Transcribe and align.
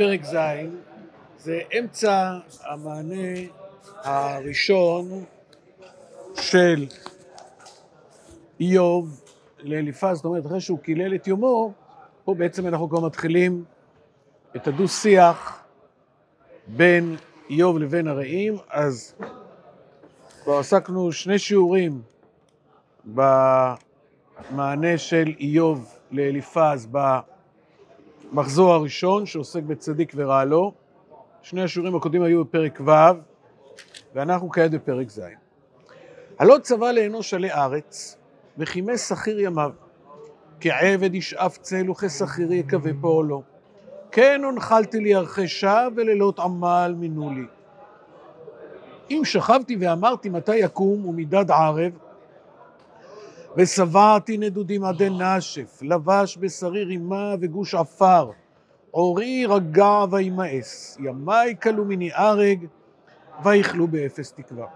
פרק 0.00 0.24
ז', 0.24 0.36
זה 1.38 1.60
אמצע 1.78 2.38
המענה 2.64 3.40
הראשון 4.04 5.24
של 6.34 6.86
איוב 8.60 9.24
לאליפז, 9.58 10.16
זאת 10.16 10.24
אומרת, 10.24 10.46
אחרי 10.46 10.60
שהוא 10.60 10.78
קילל 10.78 11.14
את 11.14 11.26
יומו, 11.26 11.72
פה 12.24 12.34
בעצם 12.34 12.66
אנחנו 12.66 12.88
כבר 12.88 13.00
מתחילים 13.00 13.64
את 14.56 14.66
הדו-שיח 14.68 15.62
בין 16.66 17.16
איוב 17.50 17.78
לבין 17.78 18.08
הרעים, 18.08 18.56
אז 18.68 19.14
כבר 20.42 20.58
עסקנו 20.58 21.12
שני 21.12 21.38
שיעורים 21.38 22.02
במענה 23.04 24.98
של 24.98 25.34
איוב 25.40 25.94
לאליפז 26.10 26.86
במחזור 28.32 28.72
הראשון, 28.72 29.26
שעוסק 29.26 29.62
בצדיק 29.62 30.12
ורע 30.16 30.44
לו. 30.44 30.72
שני 31.42 31.62
השיעורים 31.62 31.96
הקודמים 31.96 32.22
היו 32.22 32.44
בפרק 32.44 32.80
ו', 32.86 32.90
ואנחנו 34.14 34.50
כעת 34.50 34.70
בפרק 34.70 35.10
ז'. 35.10 35.20
הלא 36.38 36.56
צבא 36.62 36.90
לאנוש 36.90 37.34
עלי 37.34 37.52
ארץ, 37.52 38.16
וכימי 38.58 38.98
שכיר 38.98 39.40
ימיו. 39.40 39.70
כעבד 40.60 41.14
ישאף 41.14 41.58
צל 41.58 41.90
וכשכיר 41.90 42.52
יקווה 42.52 42.92
פועלו. 43.00 43.42
כן 44.10 44.40
הונחלתי 44.44 45.00
לי 45.00 45.14
ערכי 45.14 45.48
שווא 45.48 45.88
ולילות 45.96 46.38
עמל 46.38 46.94
מינו 46.98 47.30
לי. 47.30 47.44
אם 49.10 49.20
שכבתי 49.24 49.76
ואמרתי 49.80 50.28
מתי 50.28 50.56
יקום 50.56 51.06
ומידד 51.06 51.50
ערב, 51.50 51.92
ושבעתי 53.56 54.38
נדודים 54.38 54.84
עדי 54.84 55.08
נשף, 55.10 55.82
לבש 55.82 56.38
בשרי 56.40 56.84
רימה 56.84 57.34
וגוש 57.40 57.74
עפר, 57.74 58.30
עורי 58.90 59.46
רגע 59.48 60.04
וימאס, 60.10 60.98
ימי 61.00 61.56
כלו 61.62 61.84
מני 61.84 62.12
ארג, 62.12 62.66
ויכלו 63.44 63.86
באפס 63.86 64.32
תקווה. 64.32 64.66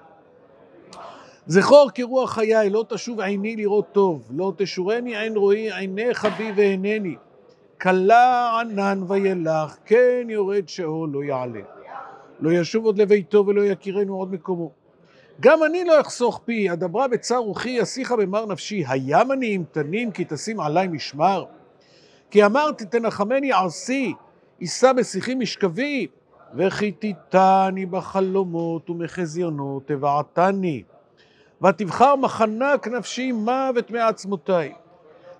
זכור 1.46 1.90
כרוח 1.94 2.32
חיי, 2.32 2.70
לא 2.70 2.84
תשוב 2.88 3.20
עיני 3.20 3.56
לראות 3.56 3.86
טוב, 3.92 4.28
לא 4.30 4.52
תשורני 4.56 5.16
עין 5.16 5.36
רואי, 5.36 5.72
עיניך 5.72 6.28
בי 6.38 6.52
ואינני. 6.56 7.16
כלה 7.80 8.60
ענן 8.60 9.02
וילך, 9.08 9.76
כן 9.84 10.26
יורד 10.28 10.68
שאול 10.68 11.10
לא 11.10 11.24
יעלה. 11.24 11.60
לא 12.40 12.50
ישוב 12.52 12.84
עוד 12.84 12.98
לביתו 12.98 13.46
ולא 13.46 13.64
יכירנו 13.64 14.16
עוד 14.16 14.32
מקומו. 14.32 14.83
גם 15.40 15.64
אני 15.64 15.84
לא 15.84 16.00
אחסוך 16.00 16.40
פי, 16.44 16.72
אדברה 16.72 17.08
בצר 17.08 17.36
רוחי, 17.36 17.82
אשיחה 17.82 18.16
במר 18.16 18.46
נפשי, 18.46 18.84
הים 18.88 19.32
אני 19.32 19.54
עם 19.54 19.64
תנים 19.72 20.10
כי 20.10 20.24
תשים 20.28 20.60
עלי 20.60 20.88
משמר? 20.88 21.44
כי 22.30 22.44
אמרתי 22.44 22.84
תנחמני 22.84 23.52
ערסי, 23.52 24.14
יישא 24.60 24.92
בשיחי 24.92 25.34
משכבי, 25.34 26.06
וכיתיתני 26.54 27.86
בחלומות 27.86 28.90
ומחזיונות 28.90 29.86
תבעתני. 29.86 30.82
ותבחר 31.62 32.16
מחנק 32.16 32.88
נפשי 32.88 33.32
מוות 33.32 33.90
מעצמותיי. 33.90 34.72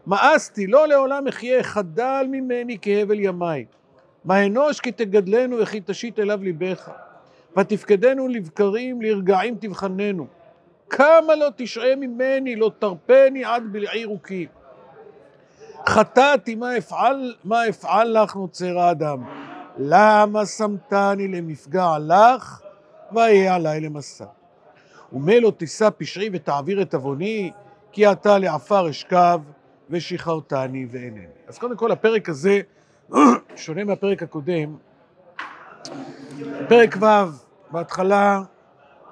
מאסתי, 0.07 0.67
לא 0.67 0.89
לעולם 0.89 1.29
אחיה, 1.29 1.63
חדל 1.63 2.27
ממני 2.31 2.79
כהבל 2.83 3.21
ימיי. 3.21 3.65
מה 4.25 4.47
אנוש 4.47 4.81
כי 4.81 4.93
תגדלנו 4.93 5.59
וכי 5.59 5.81
תשית 5.87 6.19
אליו 6.19 6.43
ליבך. 6.43 6.91
ותפקדנו 7.59 8.29
לבקרים, 8.29 9.03
לרגעים 9.03 9.57
תבחננו. 9.61 10.27
כמה 10.91 11.35
לא 11.35 11.49
תשעה 11.57 11.97
ממני, 11.97 12.57
לא 12.57 12.71
תרפני 12.79 13.45
עד 13.45 13.63
בלעי 13.73 14.05
רוקי. 14.05 14.47
חטאתי, 15.89 16.55
מה 16.55 16.79
אפעל, 16.79 17.35
מה 17.45 17.69
אפעל 17.69 18.23
לך 18.23 18.37
נוצר 18.37 18.79
האדם? 18.79 19.23
למה 19.79 20.47
שמתני 20.47 21.29
למפגע 21.29 21.97
לך, 21.99 22.63
ויהיה 23.13 23.55
עלי 23.55 23.81
למסע. 23.81 24.25
ומלו 25.13 25.51
תישא 25.51 25.89
פשעי 25.99 26.31
ותעביר 26.33 26.83
את 26.83 26.95
עווני, 26.95 27.51
כי 27.93 28.13
אתה 28.13 28.39
לעפר 28.39 28.91
אשכב, 28.91 29.41
ושחררתני 29.91 30.87
ואינני. 30.91 31.27
אז 31.49 31.59
קודם 31.59 31.77
כל, 31.77 31.93
הפרק 31.93 32.29
הזה 32.29 32.61
שונה 33.57 33.85
מהפרק 33.85 34.23
הקודם. 34.23 34.77
פרק 36.69 36.97
ו', 37.01 37.07
בהתחלה 37.71 38.43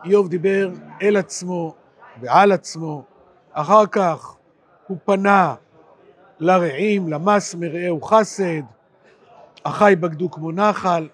איוב 0.05 0.29
דיבר 0.29 0.71
אל 1.03 1.17
עצמו 1.17 1.75
ועל 2.21 2.53
עצמו, 2.53 3.05
אחר 3.53 3.87
כך 3.87 4.37
הוא 4.87 4.97
פנה 5.05 5.55
לרעים, 6.41 7.09
למס 7.09 7.55
מרעהו 7.55 8.03
חסד, 8.03 8.63
אחי 9.63 9.95
בגדו 10.01 10.31
כמו 10.31 10.53
נחל. 10.53 11.09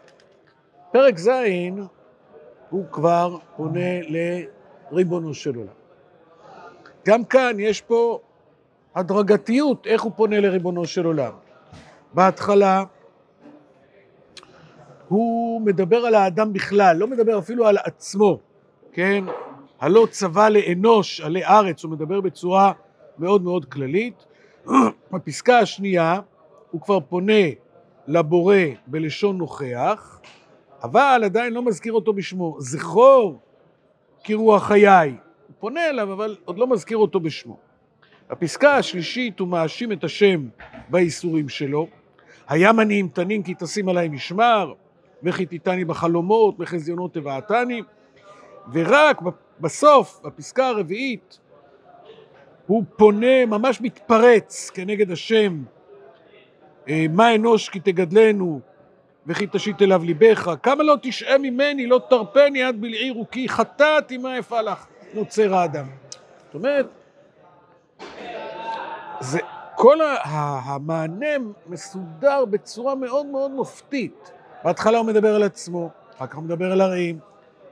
פרק 0.93 1.19
ז' 1.19 1.31
הוא 2.71 2.85
כבר 2.91 3.37
פונה 3.57 4.01
לריבונו 4.09 5.35
של 5.35 5.55
עולם. 5.57 5.69
גם 7.07 7.25
כאן 7.25 7.57
יש 7.59 7.81
פה 7.81 8.21
הדרגתיות, 8.95 9.87
איך 9.87 10.03
הוא 10.03 10.13
פונה 10.17 10.41
לריבונו 10.41 10.87
של 10.87 11.07
עולם. 11.07 11.33
בהתחלה 12.15 12.85
הוא 15.59 15.67
מדבר 15.67 15.97
על 15.97 16.15
האדם 16.15 16.53
בכלל, 16.53 16.97
לא 16.97 17.07
מדבר 17.07 17.39
אפילו 17.39 17.67
על 17.67 17.77
עצמו, 17.85 18.39
כן? 18.93 19.25
הלא 19.81 20.07
צבא 20.11 20.49
לאנוש 20.49 21.21
עלי 21.21 21.45
ארץ, 21.45 21.85
הוא 21.85 21.93
מדבר 21.93 22.21
בצורה 22.21 22.73
מאוד 23.19 23.43
מאוד 23.43 23.65
כללית. 23.65 24.25
בפסקה 25.13 25.59
השנייה 25.59 26.21
הוא 26.71 26.81
כבר 26.81 27.01
פונה 27.01 27.43
לבורא 28.07 28.57
בלשון 28.87 29.39
נוכח, 29.39 30.21
אבל 30.83 31.23
עדיין 31.25 31.53
לא 31.53 31.63
מזכיר 31.63 31.93
אותו 31.93 32.13
בשמו. 32.13 32.57
זכור 32.59 33.39
כרוח 34.25 34.67
חיי. 34.67 35.11
הוא 35.11 35.55
פונה 35.59 35.89
אליו, 35.89 36.13
אבל 36.13 36.37
עוד 36.45 36.59
לא 36.59 36.67
מזכיר 36.67 36.99
אותו 36.99 37.21
בשמו. 37.21 37.57
בפסקה 38.31 38.77
השלישית 38.77 39.41
הוא 39.41 39.49
מאשים 39.49 39.93
את 39.93 40.05
השם 40.05 40.49
בייסורים 40.89 41.49
שלו. 41.49 41.87
הים 42.49 42.81
אני 42.81 42.99
עם 42.99 43.09
תנין 43.09 43.43
כי 43.43 43.55
תשים 43.59 43.89
עליי 43.89 44.09
משמר, 44.09 44.73
וכי 45.23 45.47
תיתני 45.47 45.85
בחלומות, 45.85 46.55
וחזיונות 46.59 47.15
תבעתני. 47.15 47.83
ורק 48.73 49.21
בסוף, 49.61 50.21
בפסקה 50.25 50.69
הרביעית, 50.69 51.39
הוא 52.67 52.85
פונה, 52.97 53.47
ממש 53.47 53.81
מתפרץ 53.81 54.71
כנגד 54.71 55.11
השם, 55.11 55.63
אה, 56.89 57.07
מה 57.11 57.35
אנוש 57.35 57.69
כי 57.69 57.81
תגדלנו 57.81 58.61
וכי 59.27 59.47
תשית 59.53 59.83
אליו 59.83 60.03
ליבך, 60.05 60.55
כמה 60.63 60.83
לא 60.83 60.97
תשעה 61.03 61.39
ממני, 61.39 61.87
לא 61.87 62.01
תרפני 62.11 62.63
עד 62.63 62.81
בלעי 62.81 63.11
רוקי, 63.11 63.49
חטאתי 63.49 64.19
מה 64.19 64.39
אפעל 64.39 64.73
לך, 64.73 64.87
נוצר 65.15 65.55
האדם. 65.55 65.87
זאת 66.45 66.55
אומרת, 66.55 66.87
זה, 69.21 69.39
כל 69.75 69.99
המענה 70.25 71.27
מסודר 71.67 72.45
בצורה 72.45 72.95
מאוד 72.95 73.27
מאוד 73.27 73.51
מופתית. 73.51 74.33
בהתחלה 74.65 74.99
הוא 74.99 75.07
מדבר 75.07 75.35
על 75.35 75.43
עצמו, 75.43 75.91
אחר 76.17 76.27
כך 76.27 76.35
הוא 76.35 76.45
מדבר 76.45 76.73
על 76.73 76.81
הרעים, 76.81 77.19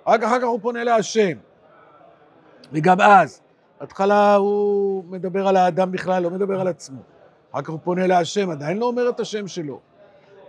רק 0.07 0.23
אחר 0.23 0.39
כך 0.39 0.45
הוא 0.45 0.61
פונה 0.63 0.85
להשם. 0.85 1.39
וגם 2.73 3.01
אז, 3.01 3.41
בהתחלה 3.81 4.35
הוא 4.35 5.05
מדבר 5.05 5.49
על 5.49 5.57
האדם 5.57 5.93
בכלל, 5.93 6.23
לא 6.23 6.31
מדבר 6.31 6.61
על 6.61 6.69
עצמו. 6.69 7.01
אחר 7.53 7.63
כך 7.63 7.71
הוא 7.71 7.79
פונה 7.85 8.07
להשם, 8.07 8.51
עדיין 8.51 8.79
לא 8.79 8.87
אומר 8.87 9.09
את 9.09 9.21
השם 9.21 9.49
שלו. 9.49 9.81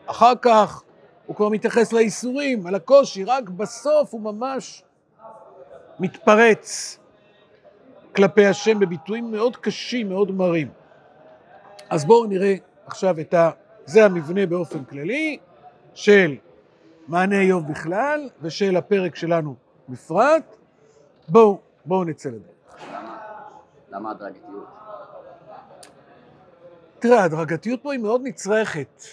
אחר 0.06 0.34
כך 0.42 0.84
הוא 1.26 1.36
כבר 1.36 1.50
מתייחס 1.50 1.94
לאיסורים, 1.94 2.68
על 2.68 2.76
הקושי, 2.76 3.24
רק 3.24 3.50
בסוף 3.50 4.14
הוא 4.14 4.22
ממש 4.22 4.84
מתפרץ 6.00 6.98
כלפי 8.16 8.46
השם 8.46 8.80
בביטויים 8.80 9.32
מאוד 9.32 9.58
קשים, 9.58 10.10
מאוד 10.10 10.32
מרים. 10.32 10.70
אז 11.90 12.06
בואו 12.06 12.26
נראה 12.26 12.56
עכשיו 12.86 13.20
את 13.20 13.34
ה... 13.34 13.50
זה 13.86 14.06
המבנה 14.06 14.46
באופן 14.46 14.84
כללי 14.84 15.38
של 15.98 16.36
מענה 17.08 17.42
איוב 17.42 17.68
בכלל 17.68 18.30
ושל 18.42 18.78
הפרק 18.78 19.16
שלנו 19.16 19.56
בפרט. 19.90 20.56
בואו, 21.30 21.60
בואו 21.86 22.04
נצא 22.04 22.30
לדרך. 22.30 22.86
למה 23.92 24.12
הדרגתיות? 24.12 24.68
תראה, 27.00 27.24
הדרגתיות 27.24 27.84
פה 27.84 27.94
היא 27.94 28.00
מאוד 28.00 28.22
נצרכת. 28.24 29.04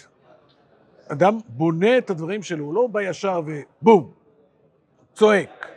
אדם 1.07 1.37
בונה 1.47 1.97
את 1.97 2.09
הדברים 2.09 2.43
שלו, 2.43 2.65
הוא 2.65 2.73
לא 2.73 2.87
בא 2.87 3.01
ישר 3.01 3.41
ובום, 3.45 4.11
צועק. 5.13 5.67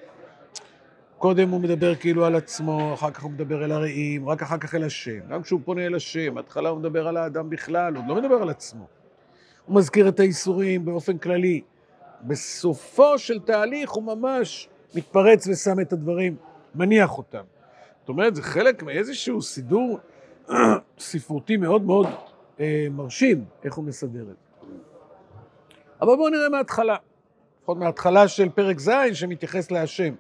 קודם 1.19 1.50
הוא 1.50 1.61
מדבר 1.61 1.94
כאילו 1.94 2.25
על 2.25 2.37
עצמו, 2.37 2.94
אחר 2.94 3.11
כך 3.11 3.22
הוא 3.22 3.31
מדבר 3.31 3.64
אל 3.64 3.72
הרעים, 3.72 4.28
רק 4.28 4.43
אחר 4.43 4.58
כך 4.58 4.75
אל 4.75 4.84
השם. 4.84 5.28
גם 5.28 5.43
כשהוא 5.43 5.61
פונה 5.64 5.87
אל 5.87 5.94
השם, 5.94 6.34
בהתחלה 6.34 6.69
הוא 6.69 6.78
מדבר 6.78 7.08
על 7.08 7.16
האדם 7.16 7.50
בכלל, 7.50 7.96
הוא 7.96 8.04
לא 8.08 8.14
מדבר 8.14 8.43
על 8.43 8.50
עצמו. 8.50 8.97
הוא 9.68 9.76
מזכיר 9.76 10.08
את 10.08 10.20
האיסורים 10.20 10.84
באופן 10.84 11.18
כללי. 11.18 11.60
בסופו 12.22 13.18
של 13.18 13.40
תהליך 13.40 13.90
הוא 13.90 14.02
ממש 14.02 14.68
מתפרץ 14.94 15.46
ושם 15.46 15.80
את 15.80 15.92
הדברים, 15.92 16.36
מניח 16.74 17.18
אותם. 17.18 17.42
זאת 18.00 18.08
אומרת, 18.08 18.34
זה 18.34 18.42
חלק 18.42 18.82
מאיזשהו 18.82 19.42
סידור 19.42 19.98
ספרותי 20.98 21.56
מאוד 21.56 21.82
מאוד 21.82 22.06
אה, 22.60 22.86
מרשים, 22.90 23.44
איך 23.64 23.74
הוא 23.74 23.84
מסדר 23.84 24.22
את 24.22 24.26
זה. 24.26 24.66
אבל 26.00 26.16
בואו 26.16 26.28
נראה 26.28 26.48
מההתחלה. 26.48 26.96
לפחות 27.60 27.78
מההתחלה 27.78 28.28
של 28.28 28.48
פרק 28.48 28.78
ז' 28.78 28.90
שמתייחס 29.12 29.70
להשם, 29.70 30.14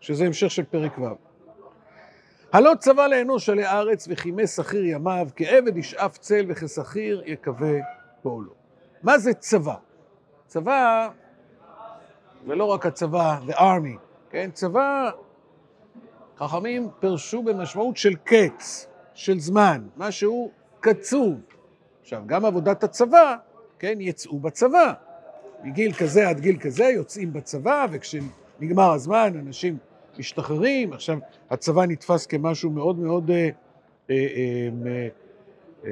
שזה 0.00 0.24
המשך 0.24 0.50
של 0.50 0.64
פרק 0.64 0.98
ו'. 0.98 1.04
הלא 2.52 2.72
צבא 2.78 3.06
לאנוש 3.06 3.48
עלי 3.48 3.66
ארץ 3.66 4.08
וכימי 4.10 4.46
שכיר 4.46 4.84
ימיו, 4.84 5.28
כעבד 5.36 5.76
ישאף 5.76 6.18
צל 6.18 6.44
וכשכיר 6.48 7.22
יקווה 7.26 7.72
פועלו. 8.22 8.63
מה 9.04 9.18
זה 9.18 9.34
צבא? 9.34 9.74
צבא, 10.46 11.08
ולא 12.46 12.64
רק 12.64 12.86
הצבא, 12.86 13.38
the 13.48 13.52
army, 13.52 13.98
כן? 14.30 14.50
צבא, 14.52 15.10
חכמים 16.36 16.88
פירשו 17.00 17.42
במשמעות 17.42 17.96
של 17.96 18.14
קץ, 18.24 18.86
של 19.14 19.38
זמן, 19.38 19.82
משהו 19.96 20.50
קצוב. 20.80 21.34
עכשיו, 22.02 22.22
גם 22.26 22.44
עבודת 22.44 22.84
הצבא, 22.84 23.36
כן, 23.78 24.00
יצאו 24.00 24.38
בצבא. 24.38 24.92
מגיל 25.64 25.92
כזה 25.92 26.28
עד 26.28 26.40
גיל 26.40 26.58
כזה 26.60 26.84
יוצאים 26.84 27.32
בצבא, 27.32 27.86
וכשנגמר 27.92 28.92
הזמן 28.92 29.32
אנשים 29.38 29.78
משתחררים. 30.18 30.92
עכשיו, 30.92 31.18
הצבא 31.50 31.86
נתפס 31.86 32.26
כמשהו 32.26 32.70
מאוד 32.70 32.98
מאוד 32.98 33.30
אה, 33.30 33.48
אה, 34.10 34.16
אה, 34.86 35.08
אה, 35.84 35.90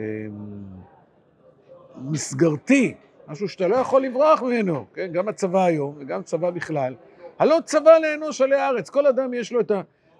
מסגרתי, 1.97 2.94
משהו 3.29 3.49
שאתה 3.49 3.69
לא 3.69 3.77
יכול 3.77 4.03
לברוח 4.03 4.43
ממנו, 4.43 4.87
כן? 4.94 5.12
גם 5.12 5.29
הצבא 5.29 5.65
היום 5.65 5.94
וגם 5.99 6.23
צבא 6.23 6.50
בכלל. 6.50 6.94
הלא 7.39 7.59
צבא 7.65 7.99
לאנוש 7.99 8.41
עלי 8.41 8.56
הארץ, 8.56 8.91
כל 8.91 9.06
אדם 9.06 9.35
יש 9.35 9.53
לו 9.53 9.61
את 9.61 9.73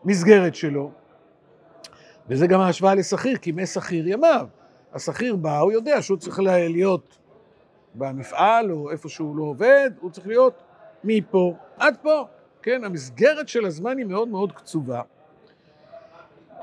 המסגרת 0.05 0.55
שלו. 0.55 0.91
וזה 2.29 2.47
גם 2.47 2.61
ההשוואה 2.61 2.95
לשכיר, 2.95 3.37
כי 3.37 3.53
מי 3.53 3.67
שכיר 3.67 4.09
ימיו. 4.09 4.47
השכיר 4.93 5.37
בא, 5.37 5.59
הוא 5.59 5.73
יודע 5.73 6.03
שהוא 6.03 6.19
צריך 6.19 6.41
להיות 6.45 7.19
במפעל 7.95 8.73
או 8.73 8.91
איפה 8.91 9.09
שהוא 9.09 9.37
לא 9.37 9.43
עובד, 9.43 9.91
הוא 10.01 10.11
צריך 10.11 10.27
להיות 10.27 10.63
מפה 11.05 11.55
עד 11.77 11.97
פה. 12.03 12.27
כן, 12.63 12.85
המסגרת 12.85 13.49
של 13.49 13.67
הזמן 13.67 13.99
היא 13.99 14.07
מאוד 14.07 14.29
מאוד 14.29 14.53
קצובה. 14.53 15.03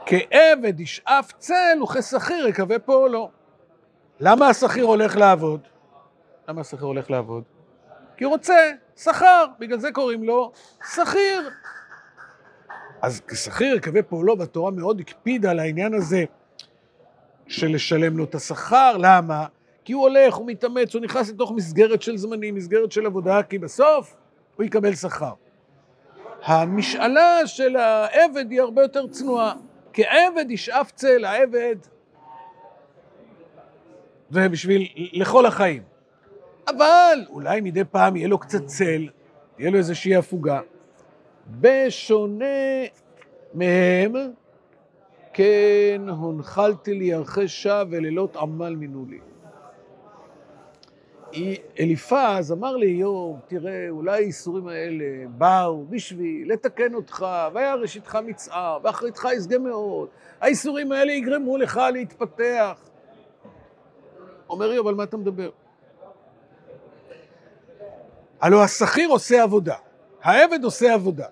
כעבד 0.05 0.79
ישאף 0.79 1.31
צל 1.37 1.83
וכשכיר 1.83 2.47
יקווה 2.47 2.79
פועלו. 2.79 3.31
למה 4.19 4.47
השכיר 4.47 4.85
הולך 4.85 5.17
לעבוד? 5.17 5.59
למה 6.47 6.61
השכיר 6.61 6.85
הולך 6.85 7.11
לעבוד? 7.11 7.43
כי 8.17 8.23
הוא 8.23 8.33
רוצה 8.33 8.71
שכר, 8.97 9.45
בגלל 9.59 9.79
זה 9.79 9.91
קוראים 9.91 10.23
לו 10.23 10.51
שכיר. 10.93 11.49
אז 13.01 13.21
כשכיר 13.27 13.75
יקווה 13.75 14.03
פועלו, 14.03 14.39
והתורה 14.39 14.71
מאוד 14.71 14.99
הקפידה 14.99 15.51
על 15.51 15.59
העניין 15.59 15.93
הזה 15.93 16.23
של 17.47 17.67
לשלם 17.67 18.17
לו 18.17 18.23
את 18.23 18.35
השכר, 18.35 18.97
למה? 18.97 19.45
כי 19.85 19.93
הוא 19.93 20.03
הולך, 20.03 20.33
הוא 20.33 20.47
מתאמץ, 20.47 20.93
הוא 20.93 21.01
נכנס 21.01 21.29
לתוך 21.29 21.51
מסגרת 21.51 22.01
של 22.01 22.17
זמנים, 22.17 22.55
מסגרת 22.55 22.91
של 22.91 23.05
עבודה, 23.05 23.43
כי 23.43 23.57
בסוף 23.57 24.15
הוא 24.55 24.63
יקבל 24.63 24.95
שכר. 24.95 25.33
המשאלה 26.43 27.47
של 27.47 27.75
העבד 27.75 28.51
היא 28.51 28.61
הרבה 28.61 28.81
יותר 28.81 29.07
צנועה. 29.07 29.53
כעבד 29.93 30.51
ישאף 30.51 30.91
צל, 30.91 31.25
העבד 31.25 31.75
זה 34.29 34.49
בשביל 34.49 34.87
לכל 35.13 35.45
החיים. 35.45 35.83
אבל 36.67 37.25
אולי 37.29 37.61
מדי 37.61 37.83
פעם 37.83 38.15
יהיה 38.15 38.27
לו 38.27 38.37
קצת 38.37 38.65
צל, 38.65 39.07
תהיה 39.55 39.69
לו 39.69 39.77
איזושהי 39.77 40.15
הפוגה. 40.15 40.61
בשונה 41.61 42.45
מהם, 43.53 44.13
כן 45.33 46.01
הונחלתי 46.07 46.93
לי 46.93 47.11
שווא 47.47 47.83
ולילות 47.89 48.35
עמל 48.35 48.75
מינו 48.75 49.05
לי. 49.09 49.19
אליפז 51.79 52.51
אמר 52.51 52.75
לאיוב, 52.75 53.39
תראה, 53.47 53.89
אולי 53.89 54.11
האיסורים 54.11 54.67
האלה 54.67 55.05
באו 55.29 55.85
בשביל 55.89 56.51
לתקן 56.51 56.93
אותך, 56.93 57.25
והיה 57.53 57.75
ראשיתך 57.75 58.17
מצער, 58.25 58.79
ואחריתך 58.83 59.27
ישגה 59.37 59.57
מאוד. 59.57 60.07
האיסורים 60.41 60.91
האלה 60.91 61.11
יגרמו 61.11 61.57
לך 61.57 61.81
להתפתח. 61.93 62.88
אומר 64.49 64.71
איוב, 64.71 64.87
על 64.87 64.95
מה 64.95 65.03
אתה 65.03 65.17
מדבר? 65.17 65.49
הלוא 68.41 68.63
השכיר 68.63 69.09
עושה 69.09 69.43
עבודה, 69.43 69.75
העבד 70.23 70.63
עושה 70.63 70.93
עבודה. 70.93 71.25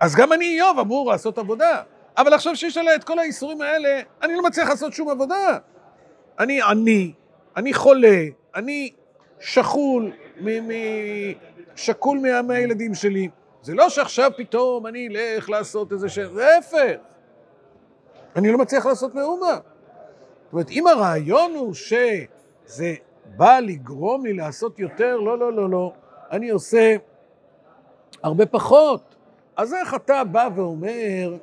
אז 0.00 0.14
גם 0.16 0.32
אני, 0.32 0.44
איוב, 0.44 0.78
אמור 0.78 1.10
לעשות 1.10 1.38
עבודה. 1.38 1.82
אבל 2.16 2.34
עכשיו 2.34 2.56
שיש 2.56 2.76
עליי 2.76 2.94
את 2.94 3.04
כל 3.04 3.18
האיסורים 3.18 3.62
האלה, 3.62 4.00
אני 4.22 4.34
לא 4.34 4.42
מצליח 4.42 4.68
לעשות 4.68 4.92
שום 4.92 5.08
עבודה. 5.08 5.58
אני 6.38 6.62
עני, 6.62 7.12
אני 7.56 7.74
חולה, 7.74 8.24
אני 8.54 8.92
שכול, 9.40 10.12
שקול 11.76 12.18
מהילדים 12.42 12.94
שלי. 12.94 13.28
זה 13.62 13.74
לא 13.74 13.88
שעכשיו 13.88 14.30
פתאום 14.36 14.86
אני 14.86 15.08
אלך 15.08 15.50
לעשות 15.50 15.92
איזה 15.92 16.08
ש... 16.08 16.18
להפך. 16.18 16.96
אני 18.36 18.52
לא 18.52 18.58
מצליח 18.58 18.86
לעשות 18.86 19.14
מאומה. 19.14 19.58
אומרת, 20.54 20.70
אם 20.70 20.86
הרעיון 20.86 21.54
הוא 21.54 21.74
שזה 21.74 22.94
בא 23.36 23.58
לגרום 23.58 24.26
לי 24.26 24.32
לעשות 24.32 24.78
יותר, 24.78 25.16
לא, 25.16 25.38
לא, 25.38 25.52
לא, 25.52 25.70
לא. 25.70 25.92
אני 26.30 26.50
עושה 26.50 26.96
הרבה 28.22 28.46
פחות. 28.46 29.14
אז 29.56 29.74
איך 29.74 29.94
אתה 29.94 30.24
בא 30.24 30.48
ואומר 30.54 31.36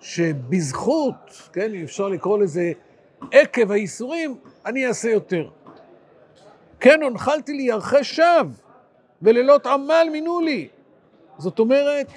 שבזכות, 0.00 1.48
כן, 1.52 1.70
אפשר 1.82 2.08
לקרוא 2.08 2.38
לזה, 2.38 2.72
עקב 3.32 3.70
האיסורים, 3.70 4.36
אני 4.66 4.86
אעשה 4.86 5.10
יותר. 5.10 5.48
כן 6.80 7.02
הונחלתי 7.02 7.52
לי 7.52 7.62
ירחי 7.62 8.04
שווא, 8.04 8.42
ולילות 9.22 9.66
עמל 9.66 10.08
מינו 10.12 10.40
לי. 10.40 10.68
זאת 11.38 11.58
אומרת, 11.58 12.12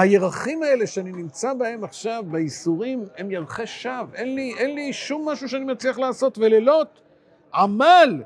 הירחים 0.00 0.62
האלה 0.62 0.86
שאני 0.86 1.12
נמצא 1.12 1.54
בהם 1.54 1.84
עכשיו, 1.84 2.24
בייסורים, 2.30 3.04
הם 3.16 3.30
ירחי 3.30 3.66
שווא. 3.66 4.14
אין 4.14 4.34
לי, 4.34 4.54
אין 4.58 4.74
לי 4.74 4.92
שום 4.92 5.28
משהו 5.28 5.48
שאני 5.48 5.64
מצליח 5.64 5.98
לעשות, 5.98 6.38
ולילות 6.38 7.00
עמל 7.54 8.22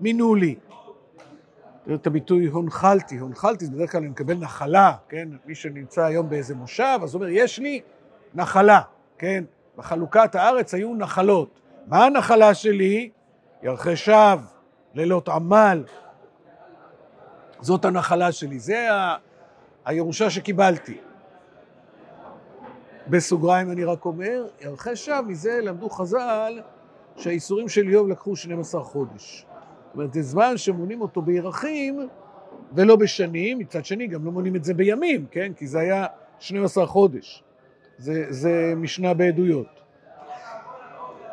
מינו 0.00 0.34
לי. 0.34 0.54
תראו 1.84 1.96
את 1.96 2.06
הביטוי 2.06 2.46
הונחלתי, 2.46 3.18
הונחלתי, 3.18 3.66
בדרך 3.66 3.92
כלל 3.92 4.00
אני 4.00 4.08
מקבל 4.08 4.34
נחלה, 4.34 4.92
כן? 5.08 5.28
מי 5.46 5.54
שנמצא 5.54 6.04
היום 6.04 6.28
באיזה 6.28 6.54
מושב, 6.54 6.98
אז 7.02 7.14
הוא 7.14 7.22
אומר, 7.22 7.32
יש 7.32 7.58
לי 7.58 7.80
נחלה, 8.34 8.80
כן? 9.18 9.44
בחלוקת 9.76 10.34
הארץ 10.34 10.74
היו 10.74 10.94
נחלות. 10.94 11.60
מה 11.86 12.04
הנחלה 12.04 12.54
שלי? 12.54 13.10
ירחי 13.62 13.96
שווא, 13.96 14.36
לילות 14.94 15.28
עמל. 15.28 15.84
זאת 17.60 17.84
הנחלה 17.84 18.32
שלי, 18.32 18.58
זה 18.58 18.92
ה... 18.92 19.16
הירושה 19.84 20.30
שקיבלתי. 20.30 20.98
בסוגריים 23.08 23.70
אני 23.70 23.84
רק 23.84 24.04
אומר, 24.04 24.46
ירחי 24.60 24.96
שווא, 24.96 25.20
מזה 25.20 25.60
למדו 25.62 25.90
חז"ל 25.90 26.60
שהאיסורים 27.16 27.68
של 27.68 27.88
איוב 27.88 28.08
לקחו 28.08 28.36
12 28.36 28.82
חודש. 28.84 29.46
זאת 29.86 29.94
אומרת, 29.94 30.12
זה 30.12 30.22
זמן 30.22 30.56
שמונים 30.56 31.00
אותו 31.00 31.22
בירחים 31.22 32.08
ולא 32.72 32.96
בשנים, 32.96 33.58
מצד 33.58 33.84
שני 33.84 34.06
גם 34.06 34.24
לא 34.24 34.32
מונים 34.32 34.56
את 34.56 34.64
זה 34.64 34.74
בימים, 34.74 35.26
כן? 35.30 35.52
כי 35.56 35.66
זה 35.66 35.78
היה 35.78 36.06
12 36.38 36.86
חודש. 36.86 37.42
זה, 37.98 38.26
זה 38.28 38.72
משנה 38.76 39.14
בעדויות. 39.14 39.66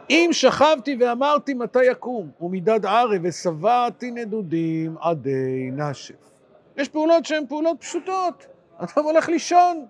אם 0.09 0.29
שכבתי 0.31 0.97
ואמרתי 0.99 1.53
מתי 1.53 1.83
יקום, 1.83 2.31
ומידד 2.41 2.85
ערב 2.85 3.21
ושבעתי 3.23 4.11
נדודים 4.11 4.95
עדי 4.99 5.69
נשף. 5.71 6.31
יש 6.77 6.89
פעולות 6.89 7.25
שהן 7.25 7.47
פעולות 7.47 7.77
פשוטות, 7.79 8.45
אתה 8.83 9.01
הולך 9.01 9.29
לישון. 9.29 9.85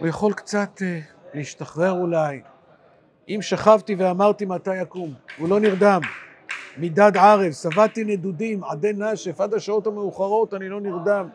הוא 0.00 0.08
יכול 0.08 0.32
קצת 0.32 0.78
uh, 0.78 0.82
להשתחרר 1.34 1.92
אולי. 1.92 2.40
אם 3.28 3.38
שכבתי 3.42 3.94
ואמרתי 3.94 4.44
מתי 4.44 4.76
יקום, 4.76 5.14
הוא 5.38 5.48
לא 5.48 5.60
נרדם. 5.60 6.00
מידד 6.76 7.16
ערב, 7.16 7.52
שבעתי 7.52 8.04
נדודים, 8.04 8.64
עדי 8.64 8.92
נשף, 8.96 9.40
עד 9.40 9.54
השעות 9.54 9.86
המאוחרות 9.86 10.54
אני 10.54 10.68
לא 10.68 10.80
נרדם. 10.80 11.28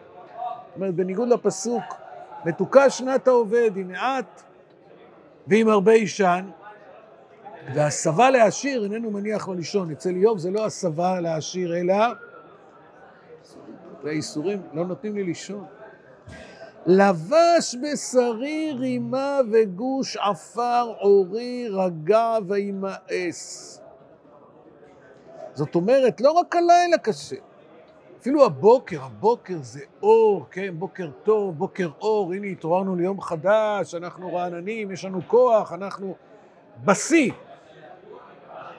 זאת 0.67 0.75
אומרת, 0.75 0.95
בניגוד 0.95 1.29
לפסוק, 1.29 1.83
מתוקה 2.45 2.89
שנת 2.89 3.27
העובד 3.27 3.71
עם 3.75 3.87
מעט 3.87 4.41
ועם 5.47 5.69
הרבה 5.69 5.91
אישן, 5.91 6.45
והסבה 7.73 8.29
לעשיר 8.29 8.83
איננו 8.83 9.11
מניח 9.11 9.47
לו 9.47 9.53
לישון. 9.53 9.91
אצל 9.91 10.09
איוב 10.09 10.37
זה 10.37 10.51
לא 10.51 10.65
הסבה 10.65 11.19
לעשיר, 11.21 11.77
אלא 11.77 11.95
והאיסורים 14.03 14.61
לא 14.73 14.85
נותנים 14.85 15.15
לי 15.15 15.23
לישון. 15.23 15.65
לבש 16.85 17.75
בשרי 17.83 18.75
רימה 18.79 19.39
וגוש 19.51 20.17
עפר 20.17 20.93
עורי 20.99 21.67
רגע 21.69 22.37
וימאס. 22.47 23.81
זאת 25.53 25.75
אומרת, 25.75 26.21
לא 26.21 26.31
רק 26.31 26.55
הלילה 26.55 26.97
קשה, 26.97 27.35
אפילו 28.25 28.45
הבוקר, 28.45 29.03
הבוקר 29.03 29.57
זה 29.61 29.79
אור, 30.03 30.45
כן, 30.51 30.79
בוקר 30.79 31.09
טוב, 31.23 31.57
בוקר 31.57 31.89
אור, 32.01 32.33
הנה 32.33 32.47
התעוררנו 32.47 32.95
ליום 32.95 33.21
חדש, 33.21 33.95
אנחנו 33.95 34.33
רעננים, 34.33 34.91
יש 34.91 35.05
לנו 35.05 35.21
כוח, 35.27 35.73
אנחנו 35.73 36.15
בשיא. 36.85 37.31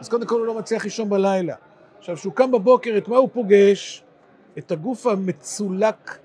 אז 0.00 0.08
קודם 0.08 0.26
כל 0.26 0.34
הוא 0.34 0.46
לא 0.46 0.54
מצליח 0.54 0.84
לישון 0.84 1.08
בלילה. 1.08 1.54
עכשיו, 1.98 2.16
כשהוא 2.16 2.32
קם 2.32 2.52
בבוקר, 2.52 2.94
את 2.98 3.08
מה 3.08 3.16
הוא 3.16 3.28
פוגש? 3.32 4.04
את 4.58 4.72
הגוף 4.72 5.06
המצולק, 5.06 6.18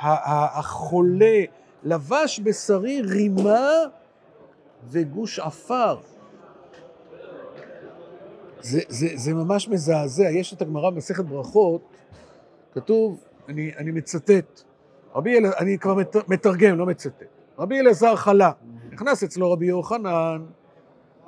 החולה, 0.00 1.40
לבש 1.82 2.40
בשרי 2.44 3.00
רימה 3.00 3.68
וגוש 4.90 5.38
עפר. 5.38 5.96
זה, 8.60 8.80
זה, 8.88 9.06
זה 9.14 9.34
ממש 9.34 9.68
מזעזע. 9.68 10.30
יש 10.30 10.52
את 10.52 10.62
הגמרא 10.62 10.90
במסכת 10.90 11.24
ברכות, 11.24 11.82
כתוב, 12.72 13.24
אני, 13.48 13.72
אני 13.76 13.90
מצטט, 13.90 14.62
רבי 15.14 15.38
אל... 15.38 15.46
אני 15.46 15.78
כבר 15.78 15.94
מת, 15.94 16.16
מתרגם, 16.28 16.78
לא 16.78 16.86
מצטט. 16.86 17.24
רבי 17.58 17.80
אלעזר 17.80 18.16
חלה, 18.16 18.50
נכנס 18.92 19.22
אצלו 19.22 19.52
רבי 19.52 19.66
יוחנן, 19.66 20.44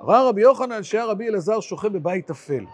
ראה 0.00 0.28
רבי 0.28 0.40
יוחנן 0.40 0.82
שהיה 0.82 1.04
רבי 1.04 1.28
אלעזר 1.28 1.60
שוכב 1.60 1.88
בבית 1.88 2.30
אפל. 2.30 2.64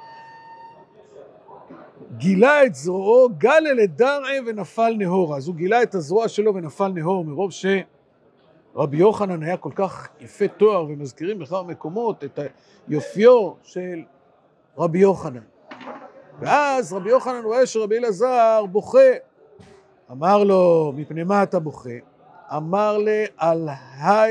גילה 2.17 2.65
את 2.65 2.75
זרועו, 2.75 3.29
גל 3.39 3.65
אל 3.67 3.87
דרעי 3.87 4.41
ונפל 4.47 4.95
נהורה. 4.99 5.37
אז 5.37 5.49
הוא 5.49 5.57
גילה 5.57 5.83
את 5.83 5.95
הזרוע 5.95 6.29
שלו 6.29 6.55
ונפל 6.55 6.89
נהור, 6.89 7.25
מרוב 7.25 7.51
שרבי 7.53 8.97
יוחנן 8.97 9.43
היה 9.43 9.57
כל 9.57 9.71
כך 9.75 10.09
יפה 10.21 10.49
תואר, 10.49 10.85
ומזכירים 10.85 11.39
בכמה 11.39 11.63
מקומות 11.63 12.25
את 12.25 12.39
היופיו 12.89 13.53
של 13.63 14.03
רבי 14.79 14.99
יוחנן. 14.99 15.41
ואז 16.41 16.93
רבי 16.93 17.11
יוחנן 17.11 17.45
רואה 17.45 17.67
שרבי 17.67 17.99
אלעזר 17.99 18.65
בוכה. 18.71 19.13
אמר 20.11 20.45
לו, 20.45 20.93
מפני 20.97 21.25
מה 21.25 21.43
אתה 21.43 21.59
בוכה? 21.59 21.91
אמר 22.57 22.99
לי, 22.99 23.25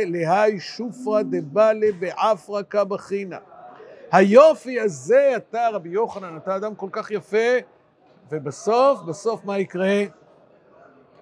להי 0.05 0.59
שופרא 0.59 1.21
דבאלה 1.21 1.87
בעפרא 1.99 2.61
קבחינה. 2.61 3.37
היופי 4.11 4.79
הזה, 4.79 5.33
אתה 5.37 5.67
רבי 5.73 5.89
יוחנן, 5.89 6.37
אתה 6.37 6.55
אדם 6.55 6.75
כל 6.75 6.89
כך 6.91 7.11
יפה, 7.11 7.37
ובסוף, 8.32 9.01
בסוף 9.01 9.46
מה 9.46 9.60
יקרה? 9.60 10.03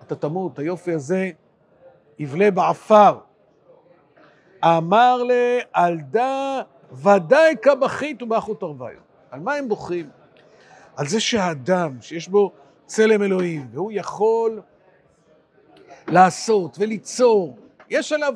אתה 0.04 0.16
תמות, 0.16 0.60
היופי 0.60 0.92
הזה 0.94 1.30
יבלה 2.20 2.52
בעפר. 2.52 3.18
אמר 4.64 5.24
לי, 5.24 5.60
על 5.74 5.98
דא 6.00 6.62
ודאי 6.92 7.56
כבכית 7.62 8.22
ובאחו 8.22 8.54
תרוויו. 8.54 8.98
על 9.32 9.40
מה 9.40 9.54
הם 9.54 9.70
בוכים? 9.70 10.10
על 10.96 11.08
זה 11.08 11.20
שהאדם, 11.20 12.02
שיש 12.02 12.28
בו 12.28 12.52
צלם 12.86 13.24
אלוהים, 13.24 13.68
והוא 13.72 13.92
יכול 13.94 14.62
לעשות 16.08 16.76
וליצור, 16.80 17.58
יש 17.90 18.14
עליו 18.14 18.34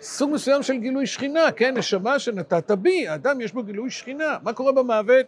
סוג 0.00 0.30
מסוים 0.30 0.62
של 0.62 0.76
גילוי 0.76 1.06
שכינה, 1.06 1.52
כן? 1.52 1.76
נשמה 1.76 2.18
שנתת 2.18 2.70
בי, 2.70 3.08
האדם 3.08 3.40
יש 3.40 3.52
בו 3.52 3.62
גילוי 3.62 3.90
שכינה. 3.90 4.36
מה 4.42 4.52
קורה 4.52 4.72
במוות? 4.72 5.26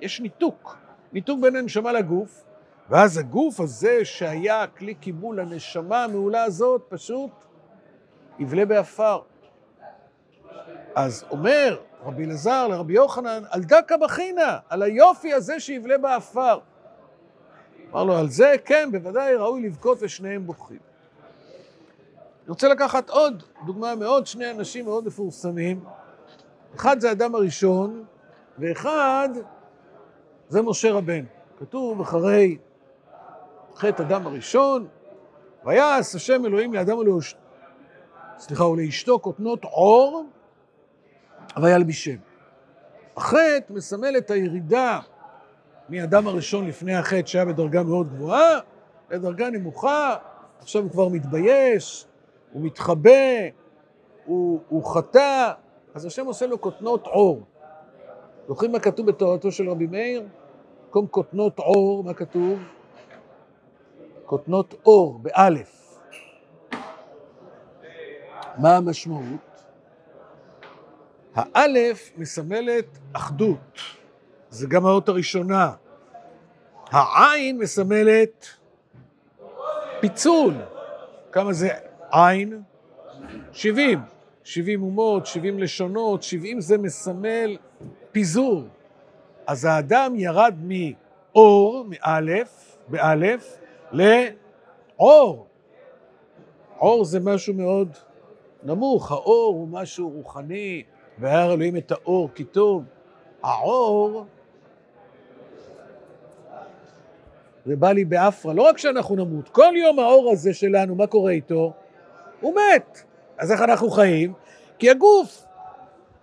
יש 0.00 0.20
ניתוק. 0.20 0.83
ניתוק 1.14 1.40
בין 1.40 1.56
הנשמה 1.56 1.92
לגוף, 1.92 2.44
ואז 2.90 3.18
הגוף 3.18 3.60
הזה 3.60 4.04
שהיה 4.04 4.66
כלי 4.66 4.94
קיבול 4.94 5.40
לנשמה 5.40 6.04
המעולה 6.04 6.44
הזאת, 6.44 6.82
פשוט 6.88 7.30
יבלה 8.38 8.66
בעפר. 8.66 9.20
אז 10.94 11.24
אומר 11.30 11.78
רבי 12.04 12.24
אלעזר 12.24 12.68
לרבי 12.68 12.92
יוחנן, 12.92 13.42
על 13.50 13.62
דקה 13.64 13.96
בחינה, 13.96 14.58
על 14.68 14.82
היופי 14.82 15.32
הזה 15.32 15.60
שיבלה 15.60 15.98
בעפר. 15.98 16.58
אמר 17.92 18.04
לו, 18.04 18.16
על 18.16 18.28
זה 18.28 18.54
כן, 18.64 18.88
בוודאי 18.92 19.34
ראוי 19.34 19.62
לבכות 19.62 19.98
ושניהם 20.00 20.46
בוכים. 20.46 20.78
אני 22.42 22.48
רוצה 22.48 22.68
לקחת 22.68 23.10
עוד 23.10 23.42
דוגמה 23.66 23.94
מעוד 23.94 24.26
שני 24.26 24.50
אנשים 24.50 24.84
מאוד 24.84 25.06
מפורסמים. 25.06 25.84
אחד 26.76 27.00
זה 27.00 27.08
האדם 27.08 27.34
הראשון, 27.34 28.04
ואחד 28.58 29.28
זה 30.48 30.62
משה 30.62 30.92
רבנו. 30.92 31.26
כתוב 31.58 32.00
אחרי 32.00 32.58
חטא 33.76 34.02
אדם 34.02 34.26
הראשון, 34.26 34.86
ויעש 35.64 36.14
השם 36.14 36.46
אלוהים 36.46 36.74
לאדם 36.74 36.98
ולאשתו, 36.98 37.38
סליחה, 38.38 38.64
ולאשתו 38.64 39.18
כותנות 39.18 39.64
עור, 39.64 40.26
וילבישם. 41.62 42.16
החטא 43.16 43.72
מסמל 43.72 44.16
את 44.18 44.30
הירידה 44.30 45.00
מאדם 45.88 46.26
הראשון 46.26 46.66
לפני 46.66 46.94
החטא, 46.94 47.26
שהיה 47.26 47.44
בדרגה 47.44 47.82
מאוד 47.82 48.08
גבוהה, 48.08 48.60
לדרגה 49.10 49.50
נמוכה, 49.50 50.16
עכשיו 50.58 50.82
הוא 50.82 50.90
כבר 50.90 51.08
מתבייש, 51.08 52.06
הוא 52.52 52.62
מתחבא, 52.62 53.10
הוא, 54.24 54.60
הוא 54.68 54.84
חטא, 54.84 55.52
אז 55.94 56.04
השם 56.04 56.26
עושה 56.26 56.46
לו 56.46 56.60
כותנות 56.60 57.06
עור. 57.06 57.42
זוכרים 58.48 58.72
מה 58.72 58.80
כתוב 58.80 59.06
בתורתו 59.06 59.52
של 59.52 59.70
רבי 59.70 59.86
מאיר? 59.86 60.22
במקום 60.84 61.06
כותנות 61.06 61.58
עור, 61.58 62.04
מה 62.04 62.14
כתוב? 62.14 62.58
כותנות 64.26 64.74
אור, 64.86 65.18
באלף. 65.18 65.98
מה 68.58 68.76
המשמעות? 68.76 69.62
האלף 71.34 72.10
מסמלת 72.16 72.98
אחדות, 73.12 73.78
זה 74.50 74.66
גם 74.66 74.86
האות 74.86 75.08
הראשונה. 75.08 75.72
העין 76.90 77.58
מסמלת 77.58 78.46
פיצול. 80.00 80.54
כמה 81.32 81.52
זה 81.52 81.68
עין? 82.10 82.62
שבעים. 83.52 83.98
שבעים 84.44 84.82
אומות, 84.82 85.26
שבעים 85.26 85.58
לשונות, 85.58 86.22
שבעים 86.22 86.60
זה 86.60 86.78
מסמל 86.78 87.56
פיזור. 88.14 88.62
אז 89.46 89.64
האדם 89.64 90.14
ירד 90.16 90.54
מאור, 90.62 91.84
מאלף, 91.88 92.78
באלף, 92.88 93.58
לעור. 93.92 95.46
עור 96.78 97.04
זה 97.04 97.20
משהו 97.20 97.54
מאוד 97.54 97.88
נמוך, 98.62 99.12
האור 99.12 99.54
הוא 99.54 99.68
משהו 99.68 100.08
רוחני, 100.08 100.82
והר 101.18 101.52
אלוהים 101.52 101.76
את 101.76 101.92
האור 101.92 102.28
כי 102.34 102.44
טוב. 102.44 102.84
העור 103.42 104.24
זה 107.66 107.76
בא 107.76 107.92
לי 107.92 108.04
באפרה, 108.04 108.54
לא 108.54 108.62
רק 108.62 108.78
שאנחנו 108.78 109.16
נמות, 109.16 109.48
כל 109.48 109.72
יום 109.76 109.98
האור 109.98 110.30
הזה 110.32 110.54
שלנו, 110.54 110.94
מה 110.94 111.06
קורה 111.06 111.32
איתו? 111.32 111.72
הוא 112.40 112.54
מת. 112.54 113.02
אז 113.38 113.52
איך 113.52 113.60
אנחנו 113.60 113.90
חיים? 113.90 114.32
כי 114.78 114.90
הגוף 114.90 115.44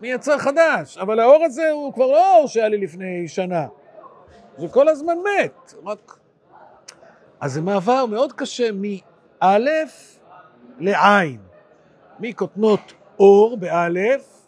מייצר 0.02 0.38
חדש, 0.38 0.98
אבל 0.98 1.20
האור 1.20 1.44
הזה 1.44 1.72
הוא 1.72 1.94
כבר 1.94 2.08
לא 2.08 2.36
האור 2.36 2.48
שהיה 2.48 2.70
לי 2.70 2.78
לפני 2.78 3.28
שנה. 3.28 3.68
זה 4.58 4.68
כל 4.68 4.90
הזמן 4.90 5.18
מת, 5.18 5.74
רק... 5.86 6.18
אז 7.40 7.54
זה 7.54 7.62
מעבר 7.62 8.06
מאוד 8.06 8.34
קשה 8.34 8.70
מאלף 8.72 10.20
לעין, 10.80 11.40
מכותנות 12.20 12.94
אור 13.20 13.58
באלף, 13.58 14.48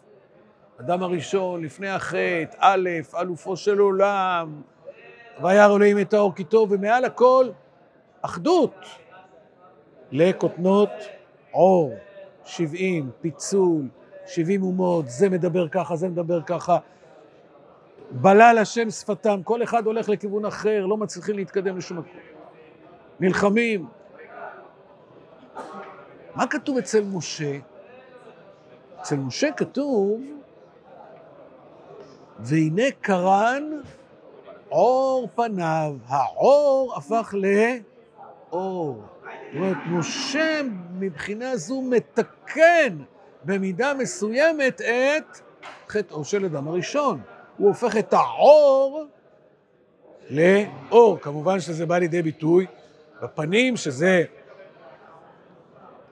אדם 0.80 1.02
הראשון 1.02 1.64
לפני 1.64 1.88
החטא, 1.88 2.56
א', 2.58 2.88
אלופו 3.20 3.56
של 3.56 3.78
עולם, 3.78 4.62
וירא 5.42 5.74
אלוהים 5.76 5.98
את 5.98 6.14
האור 6.14 6.34
כי 6.34 6.44
טוב, 6.44 6.72
ומעל 6.72 7.04
הכל, 7.04 7.48
אחדות. 8.22 8.74
לכותנות 10.12 10.90
עור, 11.50 11.94
שבעים, 12.44 13.10
פיצול, 13.20 13.82
שבעים 14.26 14.62
אומות, 14.62 15.08
זה 15.08 15.28
מדבר 15.28 15.68
ככה, 15.68 15.96
זה 15.96 16.08
מדבר 16.08 16.42
ככה. 16.42 16.78
בלל 18.10 18.58
השם 18.58 18.90
שפתם, 18.90 19.40
כל 19.44 19.62
אחד 19.62 19.86
הולך 19.86 20.08
לכיוון 20.08 20.44
אחר, 20.44 20.86
לא 20.86 20.96
מצליחים 20.96 21.36
להתקדם 21.36 21.76
לשום 21.76 21.98
מקום. 21.98 22.12
נלחמים. 23.20 23.86
מה 26.34 26.46
כתוב 26.46 26.76
אצל 26.78 27.04
משה? 27.04 27.58
אצל 29.00 29.16
משה 29.16 29.52
כתוב, 29.52 30.22
והנה 32.38 32.90
קרן 33.00 33.80
עור 34.68 35.28
פניו, 35.34 35.96
העור 36.06 36.94
הפך 36.96 37.34
לאור. 38.50 39.02
זאת 39.54 39.54
אומרת, 39.54 39.76
משה 39.86 40.60
מבחינה 40.98 41.56
זו 41.56 41.82
מתקן 41.82 42.98
במידה 43.44 43.94
מסוימת 43.94 44.80
את 44.80 45.40
חטאו 45.88 46.24
של 46.24 46.44
אדם 46.44 46.68
הראשון. 46.68 47.20
הוא 47.56 47.68
הופך 47.68 47.96
את 47.96 48.12
העור 48.12 49.04
לאור. 50.30 51.18
כמובן 51.20 51.60
שזה 51.60 51.86
בא 51.86 51.98
לידי 51.98 52.22
ביטוי 52.22 52.66
בפנים, 53.22 53.76
שזה 53.76 54.24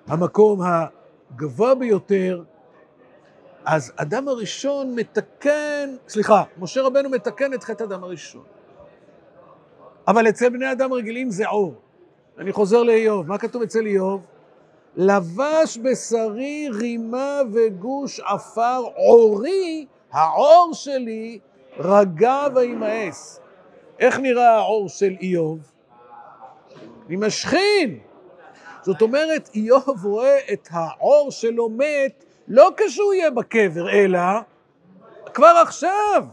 המקום 0.06 0.60
הגבוה 0.62 1.74
ביותר. 1.74 2.42
אז 3.64 3.92
אדם 3.96 4.28
הראשון 4.28 4.94
מתקן, 4.94 5.96
סליחה, 6.08 6.42
משה 6.58 6.82
רבנו 6.82 7.08
מתקן 7.08 7.54
את 7.54 7.64
חטא 7.64 7.84
אדם 7.84 8.04
הראשון. 8.04 8.42
אבל 10.08 10.28
אצל 10.28 10.48
בני 10.48 10.72
אדם 10.72 10.92
רגילים 10.92 11.30
זה 11.30 11.48
עור. 11.48 11.74
אני 12.38 12.52
חוזר 12.52 12.82
לאיוב, 12.82 13.28
מה 13.28 13.38
כתוב 13.38 13.62
אצל 13.62 13.86
איוב? 13.86 14.22
לבש 14.96 15.78
בשרי 15.82 16.68
רימה 16.80 17.40
וגוש 17.52 18.20
עפר 18.20 18.82
עורי, 18.96 19.86
העור 20.12 20.70
שלי 20.72 21.38
רגע 21.78 22.46
וימאס. 22.54 23.40
איך 23.98 24.18
נראה 24.18 24.50
העור 24.50 24.88
של 24.88 25.14
איוב? 25.20 25.72
עם 27.08 27.22
השכין. 27.22 27.98
זאת 28.82 29.02
אומרת, 29.02 29.50
איוב 29.54 30.04
רואה 30.04 30.38
את 30.52 30.68
העור 30.70 31.30
שלו 31.30 31.68
מת 31.68 32.24
לא 32.48 32.70
כשהוא 32.76 33.14
יהיה 33.14 33.30
בקבר, 33.30 33.90
אלא 33.90 34.18
כבר 35.34 35.62
עכשיו. 35.62 36.24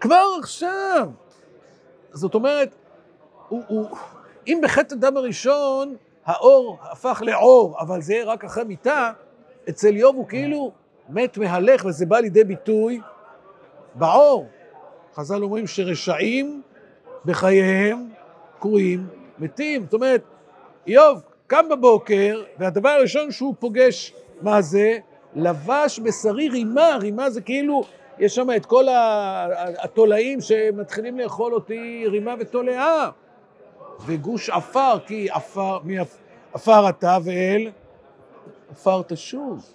כבר 0.00 0.24
עכשיו. 0.40 1.08
זאת 2.12 2.34
אומרת, 2.34 2.74
הוא, 3.48 3.62
הוא, 3.68 3.96
אם 4.46 4.60
בחטא 4.62 4.94
הדם 4.94 5.16
הראשון 5.16 5.96
האור 6.26 6.78
הפך 6.82 7.22
לעור, 7.24 7.76
אבל 7.80 8.00
זה 8.00 8.22
רק 8.24 8.44
אחרי 8.44 8.64
מיתה, 8.64 9.12
אצל 9.68 9.88
איוב 9.88 10.16
הוא 10.16 10.26
כאילו 10.28 10.72
מת 11.08 11.38
מהלך, 11.38 11.84
וזה 11.84 12.06
בא 12.06 12.18
לידי 12.18 12.44
ביטוי 12.44 13.00
בעור. 13.94 14.46
חז"ל 15.14 15.42
אומרים 15.42 15.66
שרשעים 15.66 16.62
בחייהם 17.24 18.08
קרויים 18.58 19.06
מתים. 19.38 19.84
זאת 19.84 19.94
אומרת, 19.94 20.22
איוב 20.86 21.22
קם 21.46 21.64
בבוקר, 21.70 22.42
והדבר 22.58 22.88
הראשון 22.88 23.30
שהוא 23.30 23.54
פוגש, 23.58 24.14
מה 24.42 24.62
זה? 24.62 24.98
לבש 25.34 26.00
בשרי 26.00 26.48
רימה, 26.48 26.96
רימה 27.00 27.30
זה 27.30 27.40
כאילו, 27.40 27.82
יש 28.18 28.34
שם 28.34 28.48
את 28.56 28.66
כל 28.66 28.84
התולעים 29.78 30.40
שמתחילים 30.40 31.18
לאכול 31.18 31.54
אותי 31.54 32.04
רימה 32.06 32.34
ותולעה. 32.38 33.10
וגוש 34.06 34.50
עפר, 34.50 34.98
כי 35.06 35.30
עפר, 35.30 35.78
מי 35.84 35.96
עפר 36.52 36.88
אתה 36.88 37.18
ואל? 37.24 37.70
עפר 38.70 39.02
תשוב. 39.02 39.66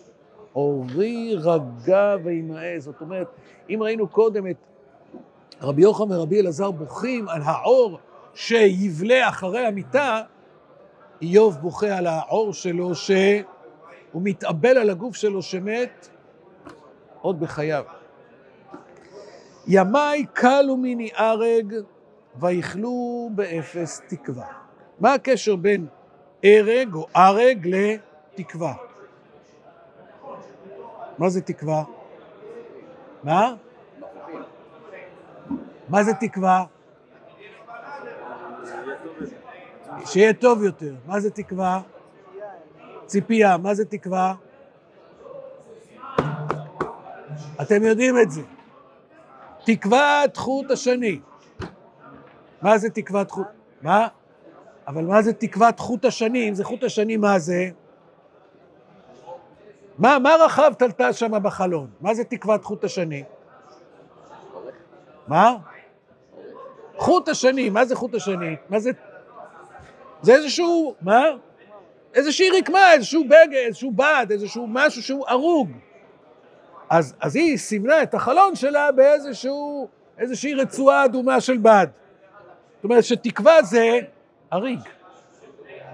אורי 0.56 1.36
רגע 1.36 2.16
וימאס. 2.24 2.84
זאת 2.84 3.02
אומרת, 3.02 3.28
אם 3.70 3.80
ראינו 3.82 4.08
קודם 4.08 4.48
את 4.48 4.56
רבי 5.62 5.82
יוחנן 5.82 6.12
ורבי 6.12 6.42
אלעזר 6.42 6.72
בוכים 6.72 7.30
על 7.30 7.42
העור 7.42 8.00
שיבלה 8.34 9.30
אחרי 9.30 9.66
המיטה, 9.66 10.22
איוב 11.22 11.58
בוכה 11.58 11.98
על 11.98 12.08
העור 12.08 12.54
שלו 12.54 12.96
שהוא 12.96 14.22
מתאבל 14.22 14.78
על 14.78 14.90
הגוף 14.90 15.16
שלו 15.16 15.42
שמת 15.42 16.10
עוד 17.22 17.40
בחייו. 17.40 17.84
ימיי 19.68 20.26
קלו 20.34 20.78
מני 20.78 21.10
ארג 21.18 21.74
ויכלו 22.40 23.30
באפס 23.36 24.02
תקווה. 24.08 24.46
מה 25.00 25.14
הקשר 25.14 25.56
בין 25.56 25.88
הרג 26.44 26.94
או 26.94 27.08
ארג 27.16 27.68
לתקווה? 27.68 28.74
מה 31.18 31.30
זה 31.30 31.42
תקווה? 31.42 31.84
מה? 33.24 33.56
מה 35.90 36.04
זה 36.04 36.14
תקווה? 36.14 36.66
שיהיה 40.06 40.34
טוב 40.34 40.64
יותר. 40.64 40.96
מה 41.06 41.20
זה 41.20 41.32
תקווה? 41.32 41.82
ציפייה. 43.06 43.58
מה 43.58 43.74
זה 43.74 43.86
תקווה? 43.86 44.34
אתם 47.62 47.84
יודעים 47.84 48.16
את 48.20 48.32
זה. 48.32 48.42
תקוות 49.66 50.38
חוט 50.38 50.72
השני. 50.72 51.20
מה 52.62 52.78
זה 52.78 52.90
תקוות 52.90 53.32
חוט? 53.32 53.48
מה? 53.82 54.08
אבל 54.88 55.06
מה 55.06 55.22
זה 55.22 55.34
תקוות 55.34 55.80
חוט 55.80 56.06
השני? 56.06 56.50
אם 56.50 56.54
זה 56.54 56.64
חוט 56.64 56.84
השני, 56.84 57.18
מה 57.18 57.40
זה? 57.40 57.70
מה, 59.98 60.20
מה 60.20 60.36
רחב 60.46 60.74
תלתה 60.78 61.14
שם 61.14 61.44
בחלון? 61.44 61.88
מה 62.02 62.14
זה 62.14 62.24
תקוות 62.24 62.66
חוט 62.66 62.84
השני? 62.84 63.24
מה? 65.28 65.56
חוט 66.98 67.30
השני, 67.30 67.70
מה 67.70 67.86
זה 67.86 67.96
חוט 67.96 68.16
השני? 68.16 68.56
מה 68.70 68.80
זה... 68.80 68.92
זה 70.22 70.34
איזשהו, 70.34 70.96
מה? 71.02 71.24
איזושהי 72.14 72.50
רקמה, 72.58 72.94
איזשהו 72.94 73.24
בגד, 73.24 73.54
איזשהו 73.54 73.92
בד, 73.92 74.28
איזשהו 74.30 74.68
משהו 74.68 75.04
שהוא 75.04 75.26
הרוג. 75.28 75.72
אז, 76.90 77.16
אז 77.20 77.36
היא 77.36 77.58
סימנה 77.58 78.04
את 78.04 78.14
החלון 78.14 78.56
שלה 78.56 78.92
באיזשהו, 78.92 79.88
איזושהי 80.18 80.54
רצועה 80.54 81.06
אדומה 81.06 81.42
של 81.42 81.58
בד. 81.58 81.88
זאת 82.82 82.84
אומרת 82.84 83.04
שתקווה 83.04 83.64
זה 83.64 84.00
הריג. 84.52 84.80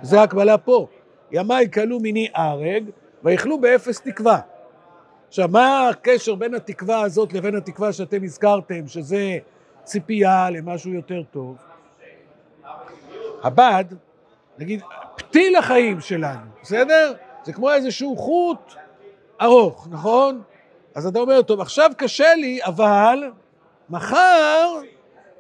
זה 0.01 0.21
הקבלה 0.21 0.57
פה. 0.57 0.87
ימיי 1.31 1.71
כלו 1.71 1.99
מיני 1.99 2.27
ארג, 2.37 2.83
ויכלו 3.23 3.59
באפס 3.59 4.01
תקווה. 4.01 4.39
עכשיו, 5.27 5.47
מה 5.51 5.89
הקשר 5.89 6.35
בין 6.35 6.53
התקווה 6.53 7.01
הזאת 7.01 7.33
לבין 7.33 7.55
התקווה 7.55 7.93
שאתם 7.93 8.23
הזכרתם, 8.23 8.87
שזה 8.87 9.37
ציפייה 9.83 10.49
למשהו 10.49 10.91
יותר 10.91 11.23
טוב? 11.31 11.57
הבד, 13.43 13.85
נגיד, 14.57 14.81
פתיל 15.15 15.55
החיים 15.55 16.01
שלנו, 16.01 16.45
בסדר? 16.61 17.13
זה 17.43 17.53
כמו 17.53 17.71
איזשהו 17.71 18.17
חוט 18.17 18.73
ארוך, 19.41 19.87
נכון? 19.91 20.41
אז 20.95 21.07
אתה 21.07 21.19
אומר, 21.19 21.41
טוב, 21.41 21.61
עכשיו 21.61 21.91
קשה 21.97 22.35
לי, 22.35 22.59
אבל 22.63 23.31
מחר 23.89 24.67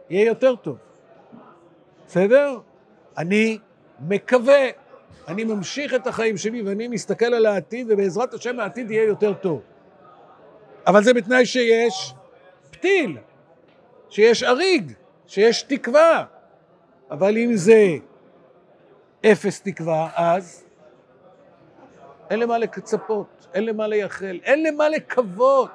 יהיה 0.09 0.25
יותר 0.25 0.55
טוב. 0.55 0.77
בסדר? 2.07 2.59
אני 3.17 3.57
מקווה, 3.99 4.67
אני 5.27 5.43
ממשיך 5.43 5.93
את 5.93 6.07
החיים 6.07 6.37
שלי 6.37 6.61
ואני 6.61 6.87
מסתכל 6.87 7.25
על 7.25 7.45
העתיד, 7.45 7.87
ובעזרת 7.89 8.33
השם 8.33 8.59
העתיד 8.59 8.91
יהיה 8.91 9.03
יותר 9.03 9.33
טוב. 9.33 9.61
אבל 10.87 11.03
זה 11.03 11.13
בתנאי 11.13 11.45
שיש 11.45 12.13
פתיל, 12.71 13.17
שיש 14.09 14.43
אריג, 14.43 14.91
שיש 15.27 15.61
תקווה. 15.61 16.25
אבל 17.11 17.37
אם 17.37 17.55
זה 17.55 17.97
אפס 19.25 19.61
תקווה, 19.61 20.09
אז 20.15 20.63
אין 22.29 22.39
למה 22.39 22.57
לצפות, 22.57 23.47
אין 23.53 23.65
למה 23.65 23.87
לייחל, 23.87 24.39
אין 24.43 24.63
למה 24.63 24.89
לקוות. 24.89 25.69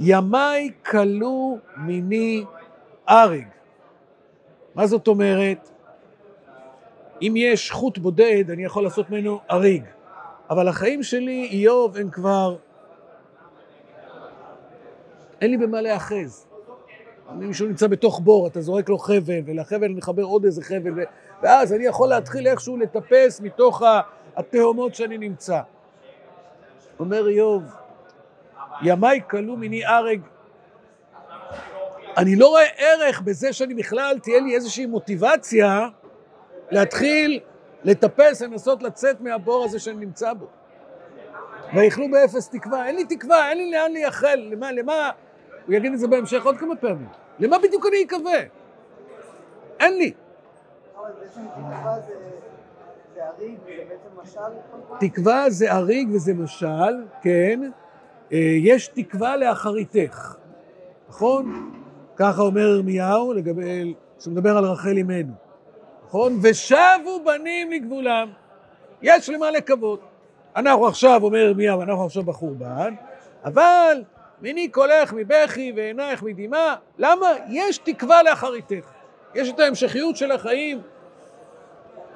ימיי 0.00 0.70
כלו 0.86 1.58
מיני 1.76 2.44
ארג. 3.08 3.44
מה 4.74 4.86
זאת 4.86 5.08
אומרת? 5.08 5.70
אם 7.22 7.34
יש 7.36 7.70
חוט 7.70 7.98
בודד, 7.98 8.50
אני 8.50 8.64
יכול 8.64 8.84
לעשות 8.84 9.10
ממנו 9.10 9.40
אריג. 9.50 9.84
אבל 10.50 10.68
החיים 10.68 11.02
שלי, 11.02 11.48
איוב, 11.50 11.96
הם 11.96 12.10
כבר... 12.10 12.56
אין 15.40 15.50
לי 15.50 15.56
במה 15.56 15.80
להיאחז. 15.80 16.46
אם 17.32 17.38
מישהו 17.38 17.66
נמצא 17.66 17.86
בתוך 17.86 18.20
בור, 18.20 18.46
אתה 18.46 18.60
זורק 18.60 18.88
לו 18.88 18.98
חבל, 18.98 19.40
ולחבל 19.46 19.88
מחבר 19.88 20.22
עוד 20.22 20.44
איזה 20.44 20.62
חבל, 20.62 21.00
ו... 21.00 21.02
ואז 21.42 21.72
אני 21.72 21.84
יכול 21.84 22.08
להתחיל 22.08 22.46
איכשהו 22.46 22.76
לטפס 22.76 23.40
מתוך 23.40 23.82
התהומות 24.36 24.94
שאני 24.94 25.18
נמצא. 25.18 25.60
אומר 26.98 27.28
איוב, 27.28 27.62
ימיי 28.82 29.20
כלו 29.30 29.56
מיני 29.56 29.86
ארג, 29.86 30.20
אני 32.20 32.36
לא 32.36 32.48
רואה 32.48 32.66
ערך 32.76 33.20
בזה 33.20 33.52
שאני 33.52 33.74
בכלל, 33.74 34.18
תהיה 34.22 34.40
לי 34.40 34.54
איזושהי 34.54 34.86
מוטיבציה 34.86 35.88
להתחיל 36.70 37.40
לטפס, 37.84 38.42
לנסות 38.42 38.82
לצאת 38.82 39.20
מהבור 39.20 39.64
הזה 39.64 39.78
שאני 39.78 39.96
נמצא 39.96 40.32
בו. 40.32 40.46
ויכלו 41.74 42.10
באפס 42.10 42.48
תקווה. 42.48 42.86
אין 42.86 42.96
לי 42.96 43.04
תקווה, 43.04 43.50
אין 43.50 43.58
לי 43.58 43.70
לאן 43.70 43.92
לייחל. 43.92 44.48
למה, 44.50 44.72
למה, 44.72 45.10
הוא 45.66 45.74
יגיד 45.74 45.92
את 45.92 45.98
זה 45.98 46.08
בהמשך 46.08 46.44
עוד 46.44 46.56
כמה 46.56 46.76
פעמים. 46.76 47.08
למה 47.38 47.58
בדיוק 47.58 47.86
אני 47.86 48.04
אקווה? 48.04 48.38
אין 49.80 49.98
לי. 49.98 50.12
תקווה 55.00 55.50
זה 55.50 55.72
אריג 55.72 56.08
וזה 56.12 56.34
משל, 56.34 57.04
כן. 57.22 57.70
אה, 58.32 58.38
יש 58.62 58.88
תקווה 58.88 59.36
לאחריתך, 59.36 60.34
נכון? 61.08 61.70
ככה 62.20 62.42
אומר 62.42 62.60
ירמיהו, 62.60 63.32
לגבי, 63.32 63.94
שמדבר 64.18 64.56
על 64.56 64.64
רחל 64.64 64.96
אימנו, 64.96 65.32
נכון? 66.06 66.38
ושבו 66.42 67.24
בנים 67.24 67.72
לגבולם. 67.72 68.28
יש 69.02 69.28
למה 69.28 69.50
לקוות. 69.50 70.00
אנחנו 70.56 70.86
עכשיו, 70.86 71.20
אומר 71.22 71.38
ירמיהו, 71.38 71.82
אנחנו 71.82 72.04
עכשיו 72.04 72.22
בחורבן, 72.22 72.94
אבל 73.44 74.02
מיני 74.40 74.68
קולך 74.68 75.12
מבכי 75.12 75.72
ועינייך 75.76 76.22
מדמעה, 76.22 76.76
למה? 76.98 77.26
יש 77.48 77.78
תקווה 77.78 78.22
לאחריתך. 78.22 78.90
יש 79.34 79.48
את 79.48 79.60
ההמשכיות 79.60 80.16
של 80.16 80.32
החיים, 80.32 80.80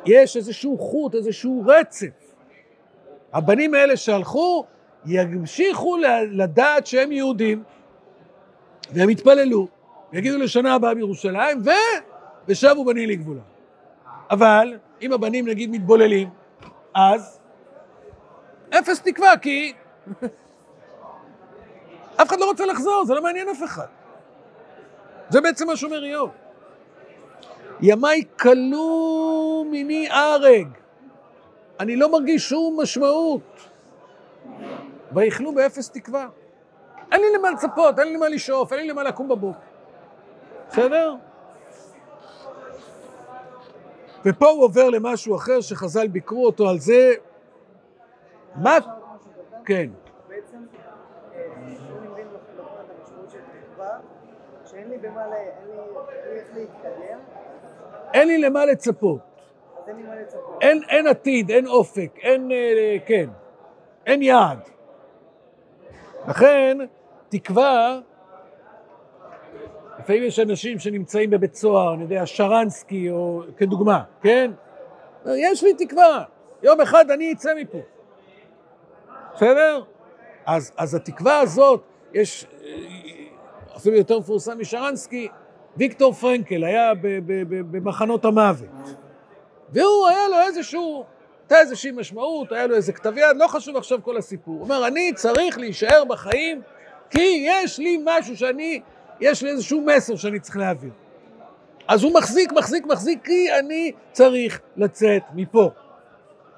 יש 0.07 0.37
איזשהו 0.37 0.79
חוט, 0.79 1.14
איזשהו 1.14 1.64
רצף. 1.67 2.35
הבנים 3.33 3.75
האלה 3.75 3.97
שהלכו, 3.97 4.64
ימשיכו 5.07 5.97
לדעת 6.31 6.87
שהם 6.87 7.12
יהודים, 7.12 7.62
והם 8.93 9.11
יתפללו, 9.11 9.69
יגידו 10.14 10.38
לשנה 10.38 10.74
הבאה 10.74 10.94
בירושלים, 10.94 11.62
ו... 11.64 11.70
ושבו 12.48 12.85
בנים 12.85 13.09
לגבולה. 13.09 13.40
אבל 14.31 14.79
אם 15.03 15.12
הבנים 15.12 15.48
נגיד 15.48 15.70
מתבוללים, 15.70 16.29
אז 16.94 17.40
אפס 18.70 19.03
תקווה, 19.03 19.37
כי 19.37 19.72
אף 22.22 22.29
אחד 22.29 22.38
לא 22.40 22.44
רוצה 22.44 22.66
לחזור, 22.66 23.05
זה 23.05 23.14
לא 23.14 23.22
מעניין 23.22 23.48
אף 23.48 23.64
אחד. 23.64 23.87
זה 25.29 25.40
בעצם 25.40 25.66
מה 25.66 25.77
שאומר 25.77 26.05
איוב. 26.05 26.31
ימיי 27.81 28.22
כלו 28.38 29.66
מיני 29.70 30.11
ארג. 30.11 30.68
אני 31.81 31.96
לא 31.96 32.12
מרגיש 32.12 32.48
שום 32.48 32.81
משמעות. 32.81 33.68
ויכלו 35.12 35.55
באפס 35.55 35.90
תקווה. 35.90 36.29
אין 37.12 37.20
לי 37.20 37.27
למה 37.38 37.50
לצפות, 37.50 37.98
אין 37.98 38.09
לי 38.09 38.14
למה 38.14 38.29
לשאוף, 38.29 38.72
אין 38.72 38.81
לי 38.81 38.88
למה 38.88 39.03
לקום 39.03 39.29
בבוקר. 39.29 39.74
בסדר? 40.68 41.14
ופה 44.24 44.48
הוא 44.48 44.64
עובר 44.64 44.90
למשהו 44.90 45.37
אחר 45.37 45.61
שחז"ל 45.61 46.09
ביקרו 46.09 46.46
אותו 46.46 46.68
על 46.68 46.79
זה. 46.79 47.14
מה? 48.57 48.79
כן. 49.64 49.90
שאין 54.70 54.88
לי 54.88 54.98
במה, 54.98 55.22
אין 58.14 58.29
לי 58.29 58.38
למה 58.38 58.66
לצפות. 58.66 59.20
אין 60.61 61.07
עתיד, 61.07 61.50
אין 61.50 61.66
אופק, 61.66 62.18
אין, 62.22 62.50
אה, 62.53 62.96
כן, 63.07 63.27
אין 64.07 64.22
יעד. 64.22 64.59
לכן, 66.29 66.79
תקווה, 67.29 68.00
לפעמים 70.05 70.23
יש 70.23 70.38
אנשים 70.38 70.79
שנמצאים 70.79 71.31
בבית 71.31 71.55
סוהר, 71.55 71.95
אני 71.95 72.03
יודע, 72.03 72.27
שרנסקי, 72.27 73.11
או 73.11 73.43
כדוגמה, 73.57 74.03
כן? 74.23 74.51
יש 75.27 75.64
לי 75.64 75.75
תקווה, 75.75 76.25
יום 76.62 76.81
אחד 76.81 77.11
אני 77.11 77.33
אצא 77.33 77.51
מפה. 77.61 77.79
בסדר? 79.35 79.83
אז, 80.47 80.73
אז 80.77 80.95
התקווה 80.95 81.38
הזאת, 81.40 81.83
יש 82.14 82.47
אפילו 83.77 83.97
יותר 83.97 84.19
מפורסם 84.19 84.61
משרנסקי, 84.61 85.29
ויקטור 85.77 86.12
פרנקל 86.12 86.64
היה 86.64 86.95
ב- 86.95 87.01
ב- 87.03 87.43
ב- 87.49 87.77
במחנות 87.77 88.25
המוות. 88.25 88.69
והוא, 89.73 90.09
היה 90.09 90.29
לו 90.29 90.37
איזשהו, 90.47 91.05
הייתה 91.43 91.61
איזושהי 91.61 91.90
משמעות, 91.90 92.53
היה 92.53 92.67
לו 92.67 92.77
איזה 92.77 92.93
כתב 92.93 93.19
יד, 93.19 93.37
לא 93.37 93.47
חשוב 93.47 93.77
עכשיו 93.77 93.99
כל 94.03 94.17
הסיפור. 94.17 94.55
הוא 94.55 94.62
אומר, 94.62 94.87
אני 94.87 95.12
צריך 95.14 95.59
להישאר 95.59 96.05
בחיים 96.05 96.62
כי 97.11 97.47
יש 97.49 97.79
לי 97.79 98.03
משהו 98.05 98.37
שאני, 98.37 98.81
יש 99.20 99.42
לי 99.42 99.50
איזשהו 99.50 99.81
מסר 99.81 100.16
שאני 100.16 100.40
צריך 100.40 100.57
להעביר. 100.57 100.90
אז 101.88 102.03
הוא 102.03 102.14
מחזיק, 102.14 102.53
מחזיק, 102.53 102.87
מחזיק, 102.87 103.24
כי 103.24 103.59
אני 103.59 103.92
צריך 104.12 104.61
לצאת 104.77 105.22
מפה. 105.35 105.70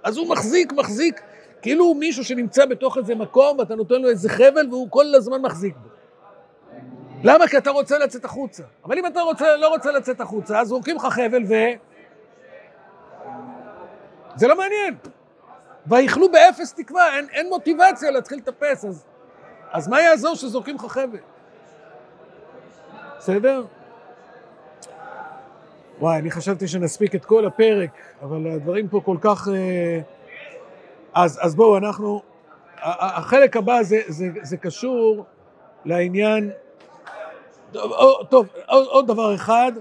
אז 0.03 0.17
הוא 0.17 0.29
מחזיק, 0.29 0.73
מחזיק, 0.73 1.21
כאילו 1.63 1.95
מישהו 1.95 2.25
שנמצא 2.25 2.67
בתוך 2.67 2.99
איזה 2.99 3.15
מקום, 3.15 3.59
ואתה 3.59 3.75
נותן 3.75 4.03
לו 4.03 4.09
איזה 4.09 4.29
חבל, 4.29 4.67
והוא 4.71 4.91
כל 4.91 5.15
הזמן 5.15 5.43
מחזיק 5.43 5.75
בו. 5.77 5.89
למה? 7.25 7.49
כי 7.49 7.59
אתה 7.59 7.71
רוצה 7.71 7.99
לצאת 7.99 8.25
החוצה. 8.25 8.63
אבל 8.85 8.99
אם 8.99 9.07
אתה 9.07 9.21
רוצה, 9.21 9.57
לא 9.57 9.69
רוצה 9.69 9.93
לצאת 9.93 10.21
החוצה, 10.21 10.61
אז 10.61 10.69
זורקים 10.69 10.97
לך 10.97 11.07
חבל 11.11 11.43
ו... 11.49 11.55
זה 14.37 14.49
לא 14.49 14.57
מעניין. 14.57 14.97
ויכלו 15.87 16.33
באפס 16.33 16.75
תקווה, 16.75 17.17
אין, 17.17 17.27
אין 17.33 17.49
מוטיבציה 17.49 18.11
להתחיל 18.11 18.39
לטפס, 18.39 18.85
אז, 18.85 19.05
אז 19.71 19.89
מה 19.89 20.01
יעזור 20.01 20.35
שזורקים 20.35 20.75
לך 20.75 20.87
חבל? 20.87 21.19
בסדר? 23.27 23.63
וואי, 25.99 26.19
אני 26.19 26.31
חשבתי 26.31 26.69
שנספיק 26.69 27.15
את 27.15 27.25
כל 27.25 27.47
הפרק, 27.47 27.91
אבל 28.23 28.47
הדברים 28.47 28.89
פה 28.89 29.01
כל 29.05 29.17
כך... 29.21 29.49
אה, 29.49 30.01
אז, 31.15 31.39
אז 31.43 31.55
בואו, 31.55 31.77
אנחנו... 31.77 32.23
החלק 32.83 33.57
הבא 33.57 33.83
זה, 33.83 34.01
זה, 34.07 34.27
זה 34.43 34.57
קשור 34.57 35.25
לעניין... 35.85 36.51
טוב 38.29 38.47
עוד, 38.67 38.87
עוד 38.87 39.07
דבר 39.07 39.35
אחד, 39.35 39.73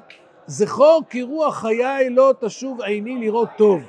זכור 0.48 1.02
כי 1.10 1.22
רוח 1.22 1.62
חיי 1.62 2.10
לא 2.10 2.34
תשוב 2.40 2.82
עיני 2.82 3.20
לראות 3.20 3.50
טוב. 3.58 3.82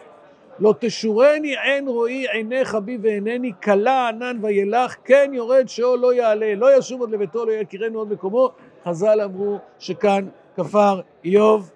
לא 0.59 0.75
תשורני 0.79 1.55
עין 1.62 1.88
רואי 1.88 2.27
עיניך 2.33 2.75
בי 2.75 2.99
ועינני, 3.03 3.53
כלה 3.62 4.09
ענן 4.09 4.37
וילך, 4.42 4.97
כן 5.05 5.31
יורד 5.35 5.69
שאול 5.69 5.99
לא 5.99 6.14
יעלה, 6.14 6.55
לא 6.55 6.79
ישוב 6.79 7.01
עוד 7.01 7.11
לביתו, 7.11 7.47
לא 7.47 7.53
יכירנו 7.53 7.99
עוד 7.99 8.12
מקומו. 8.12 8.53
חז"ל 8.88 9.20
אמרו 9.20 9.59
שכאן 9.79 10.29
כפר 10.57 11.01
איוב 11.25 11.70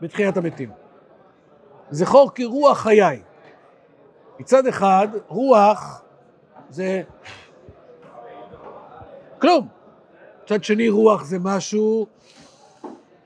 בתחיית 0.00 0.36
המתים. 0.36 0.70
זכור 1.90 2.34
כי 2.34 2.44
רוח 2.44 2.78
חיי. 2.78 3.22
מצד 4.38 4.66
אחד, 4.66 5.08
רוח 5.28 6.02
זה 6.70 7.02
כלום. 9.40 9.68
מצד 10.44 10.64
שני, 10.64 10.88
רוח 10.88 11.24
זה 11.24 11.38
משהו 11.38 12.06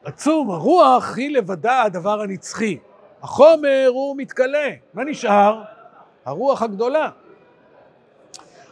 עצום. 0.04 0.50
הרוח 0.50 1.16
היא 1.16 1.36
לבדה 1.36 1.82
הדבר 1.82 2.20
הנצחי. 2.20 2.78
החומר 3.22 3.88
הוא 3.88 4.16
מתכלה. 4.16 4.70
מה 4.94 5.04
נשאר? 5.04 5.62
הרוח 6.24 6.62
הגדולה. 6.62 7.10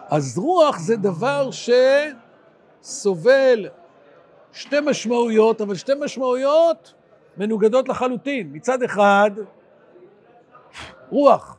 אז 0.08 0.38
רוח 0.38 0.78
זה 0.78 0.96
דבר 0.96 1.50
שסובל 2.82 3.68
שתי 4.52 4.76
משמעויות, 4.86 5.60
אבל 5.60 5.74
שתי 5.74 5.92
משמעויות 6.00 6.94
מנוגדות 7.36 7.88
לחלוטין. 7.88 8.50
מצד 8.52 8.82
אחד, 8.82 9.30
רוח, 11.10 11.56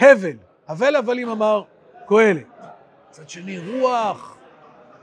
הבל, 0.00 0.36
הבל 0.68 0.96
הבלים 0.96 1.28
אמר 1.28 1.62
קהלת. 2.08 2.46
מצד 3.10 3.28
שני, 3.28 3.58
רוח, 3.58 4.36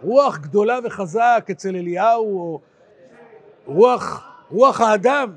רוח 0.04 0.38
גדולה 0.38 0.80
וחזק 0.84 1.48
אצל 1.52 1.76
אליהו, 1.76 2.40
או 2.40 2.62
רוח, 3.66 4.32
רוח 4.52 4.82
האדם. 4.82 5.34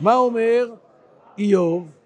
מה 0.00 0.14
אומר 0.14 0.74
איוב? 1.38 1.99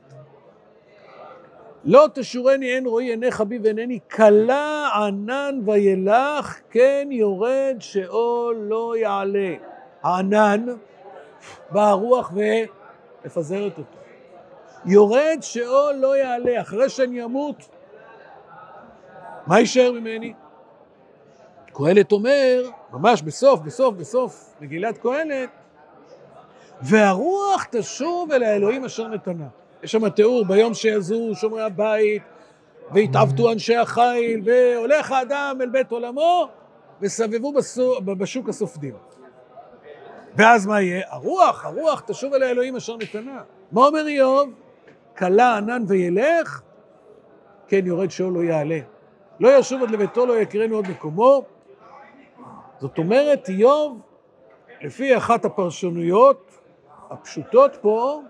לא 1.85 2.09
תשורני 2.15 2.75
אין 2.75 2.87
רואי 2.87 3.05
עיניך 3.05 3.41
בי 3.41 3.59
ועינני, 3.63 3.99
כלה 4.11 4.89
ענן 4.95 5.61
וילך, 5.65 6.61
כן 6.71 7.09
יורד 7.11 7.77
שאול 7.79 8.57
לא 8.57 8.97
יעלה. 8.97 9.55
הענן 10.03 10.67
באה 11.71 11.89
הרוח 11.89 12.33
ומפזרת 12.35 13.79
אותו. 13.79 13.99
יורד 14.87 15.39
שאול 15.41 15.95
לא 15.95 16.17
יעלה, 16.17 16.61
אחרי 16.61 16.89
שאני 16.89 17.25
אמות, 17.25 17.69
מה 19.47 19.61
יישאר 19.61 19.93
ממני? 19.93 20.35
קהלת 21.73 22.13
אומר, 22.13 22.71
ממש 22.93 23.23
בסוף, 23.23 23.61
בסוף, 23.61 23.95
בסוף 23.95 24.55
מגילת 24.61 24.99
קהלת, 24.99 25.51
והרוח 26.83 27.67
תשוב 27.71 28.33
אל 28.33 28.43
האלוהים 28.43 28.85
אשר 28.85 29.09
נתנה. 29.09 29.47
יש 29.85 29.93
שם 29.93 30.09
תיאור 30.09 30.45
ביום 30.45 30.75
שיזו 30.75 31.31
שומרי 31.35 31.63
הבית, 31.63 32.23
והתעוותו 32.93 33.53
אנשי 33.53 33.77
החיל, 33.77 34.41
והולך 34.45 35.13
האדם 35.13 35.59
אל 35.61 35.69
בית 35.69 35.91
עולמו, 35.91 36.49
וסבבו 37.01 37.53
בסו, 37.53 38.01
בשוק 38.01 38.49
הסופדים. 38.49 38.95
ואז 40.37 40.67
מה 40.67 40.81
יהיה? 40.81 41.03
הרוח, 41.09 41.65
הרוח 41.65 42.03
תשוב 42.07 42.35
אל 42.35 42.43
האלוהים 42.43 42.77
אשר 42.77 42.97
נתנה. 42.97 43.43
מה 43.73 43.87
אומר 43.87 44.07
איוב? 44.07 44.51
כלה 45.19 45.57
ענן 45.57 45.83
וילך, 45.87 46.61
כן 47.69 47.87
יורד 47.87 48.11
שאול 48.11 48.33
לא 48.33 48.45
יעלה. 48.45 48.79
לא 49.41 49.59
ישוב 49.59 49.83
עד 49.83 49.91
לביתו, 49.91 50.27
לא 50.27 50.39
יכירנו 50.39 50.77
עוד 50.77 50.89
מקומו. 50.89 51.45
זאת 52.79 52.99
אומרת, 52.99 53.49
איוב, 53.49 54.03
לפי 54.83 55.17
אחת 55.17 55.45
הפרשנויות 55.45 56.51
הפשוטות 57.11 57.77
פה, 57.81 58.23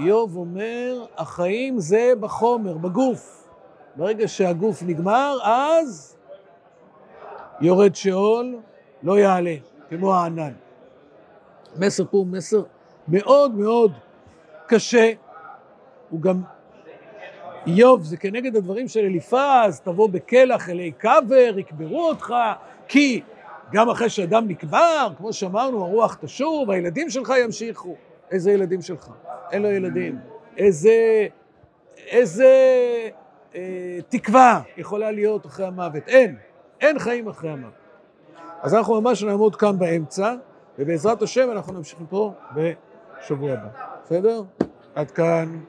איוב 0.00 0.36
אומר, 0.36 1.04
החיים 1.16 1.78
זה 1.78 2.12
בחומר, 2.20 2.78
בגוף. 2.78 3.48
ברגע 3.96 4.28
שהגוף 4.28 4.82
נגמר, 4.82 5.38
אז 5.42 6.16
יורד 7.60 7.94
שאול, 7.94 8.56
לא 9.02 9.18
יעלה, 9.18 9.54
כמו 9.88 10.14
הענן. 10.14 10.52
המסר 11.76 12.04
פה 12.04 12.18
הוא 12.18 12.26
מסר 12.26 12.62
מאוד 13.08 13.54
מאוד 13.54 13.92
קשה. 14.66 15.12
הוא 16.10 16.20
גם, 16.20 16.42
איוב, 17.66 18.04
זה 18.04 18.16
כנגד 18.16 18.56
הדברים 18.56 18.88
של 18.88 19.00
אליפז, 19.00 19.80
תבוא 19.84 20.08
בקלח 20.08 20.68
אלי 20.68 20.90
קבר, 20.90 21.58
יקברו 21.58 22.08
אותך, 22.08 22.34
כי 22.88 23.20
גם 23.72 23.90
אחרי 23.90 24.10
שאדם 24.10 24.48
נקבר, 24.48 25.08
כמו 25.16 25.32
שאמרנו, 25.32 25.84
הרוח 25.84 26.18
תשוב, 26.20 26.70
הילדים 26.70 27.10
שלך 27.10 27.32
ימשיכו. 27.44 27.96
איזה 28.30 28.52
ילדים 28.52 28.82
שלך? 28.82 29.10
אין 29.52 29.62
לו 29.62 29.70
ילדים. 29.70 30.18
איזה, 30.56 31.26
איזה 31.96 32.48
אה, 33.54 33.98
תקווה 34.08 34.62
יכולה 34.76 35.10
להיות 35.10 35.46
אחרי 35.46 35.66
המוות? 35.66 36.08
אין. 36.08 36.36
אין 36.80 36.98
חיים 36.98 37.28
אחרי 37.28 37.50
המוות. 37.50 37.72
אז 38.62 38.74
אנחנו 38.74 39.00
ממש 39.00 39.22
נעמוד 39.22 39.56
כאן 39.56 39.78
באמצע, 39.78 40.34
ובעזרת 40.78 41.22
השם 41.22 41.50
אנחנו 41.50 41.72
נמשיך 41.72 41.98
פה 42.08 42.32
בשבוע 42.54 43.52
הבא. 43.52 43.68
בסדר? 44.04 44.42
עד 44.94 45.10
כאן. 45.10 45.60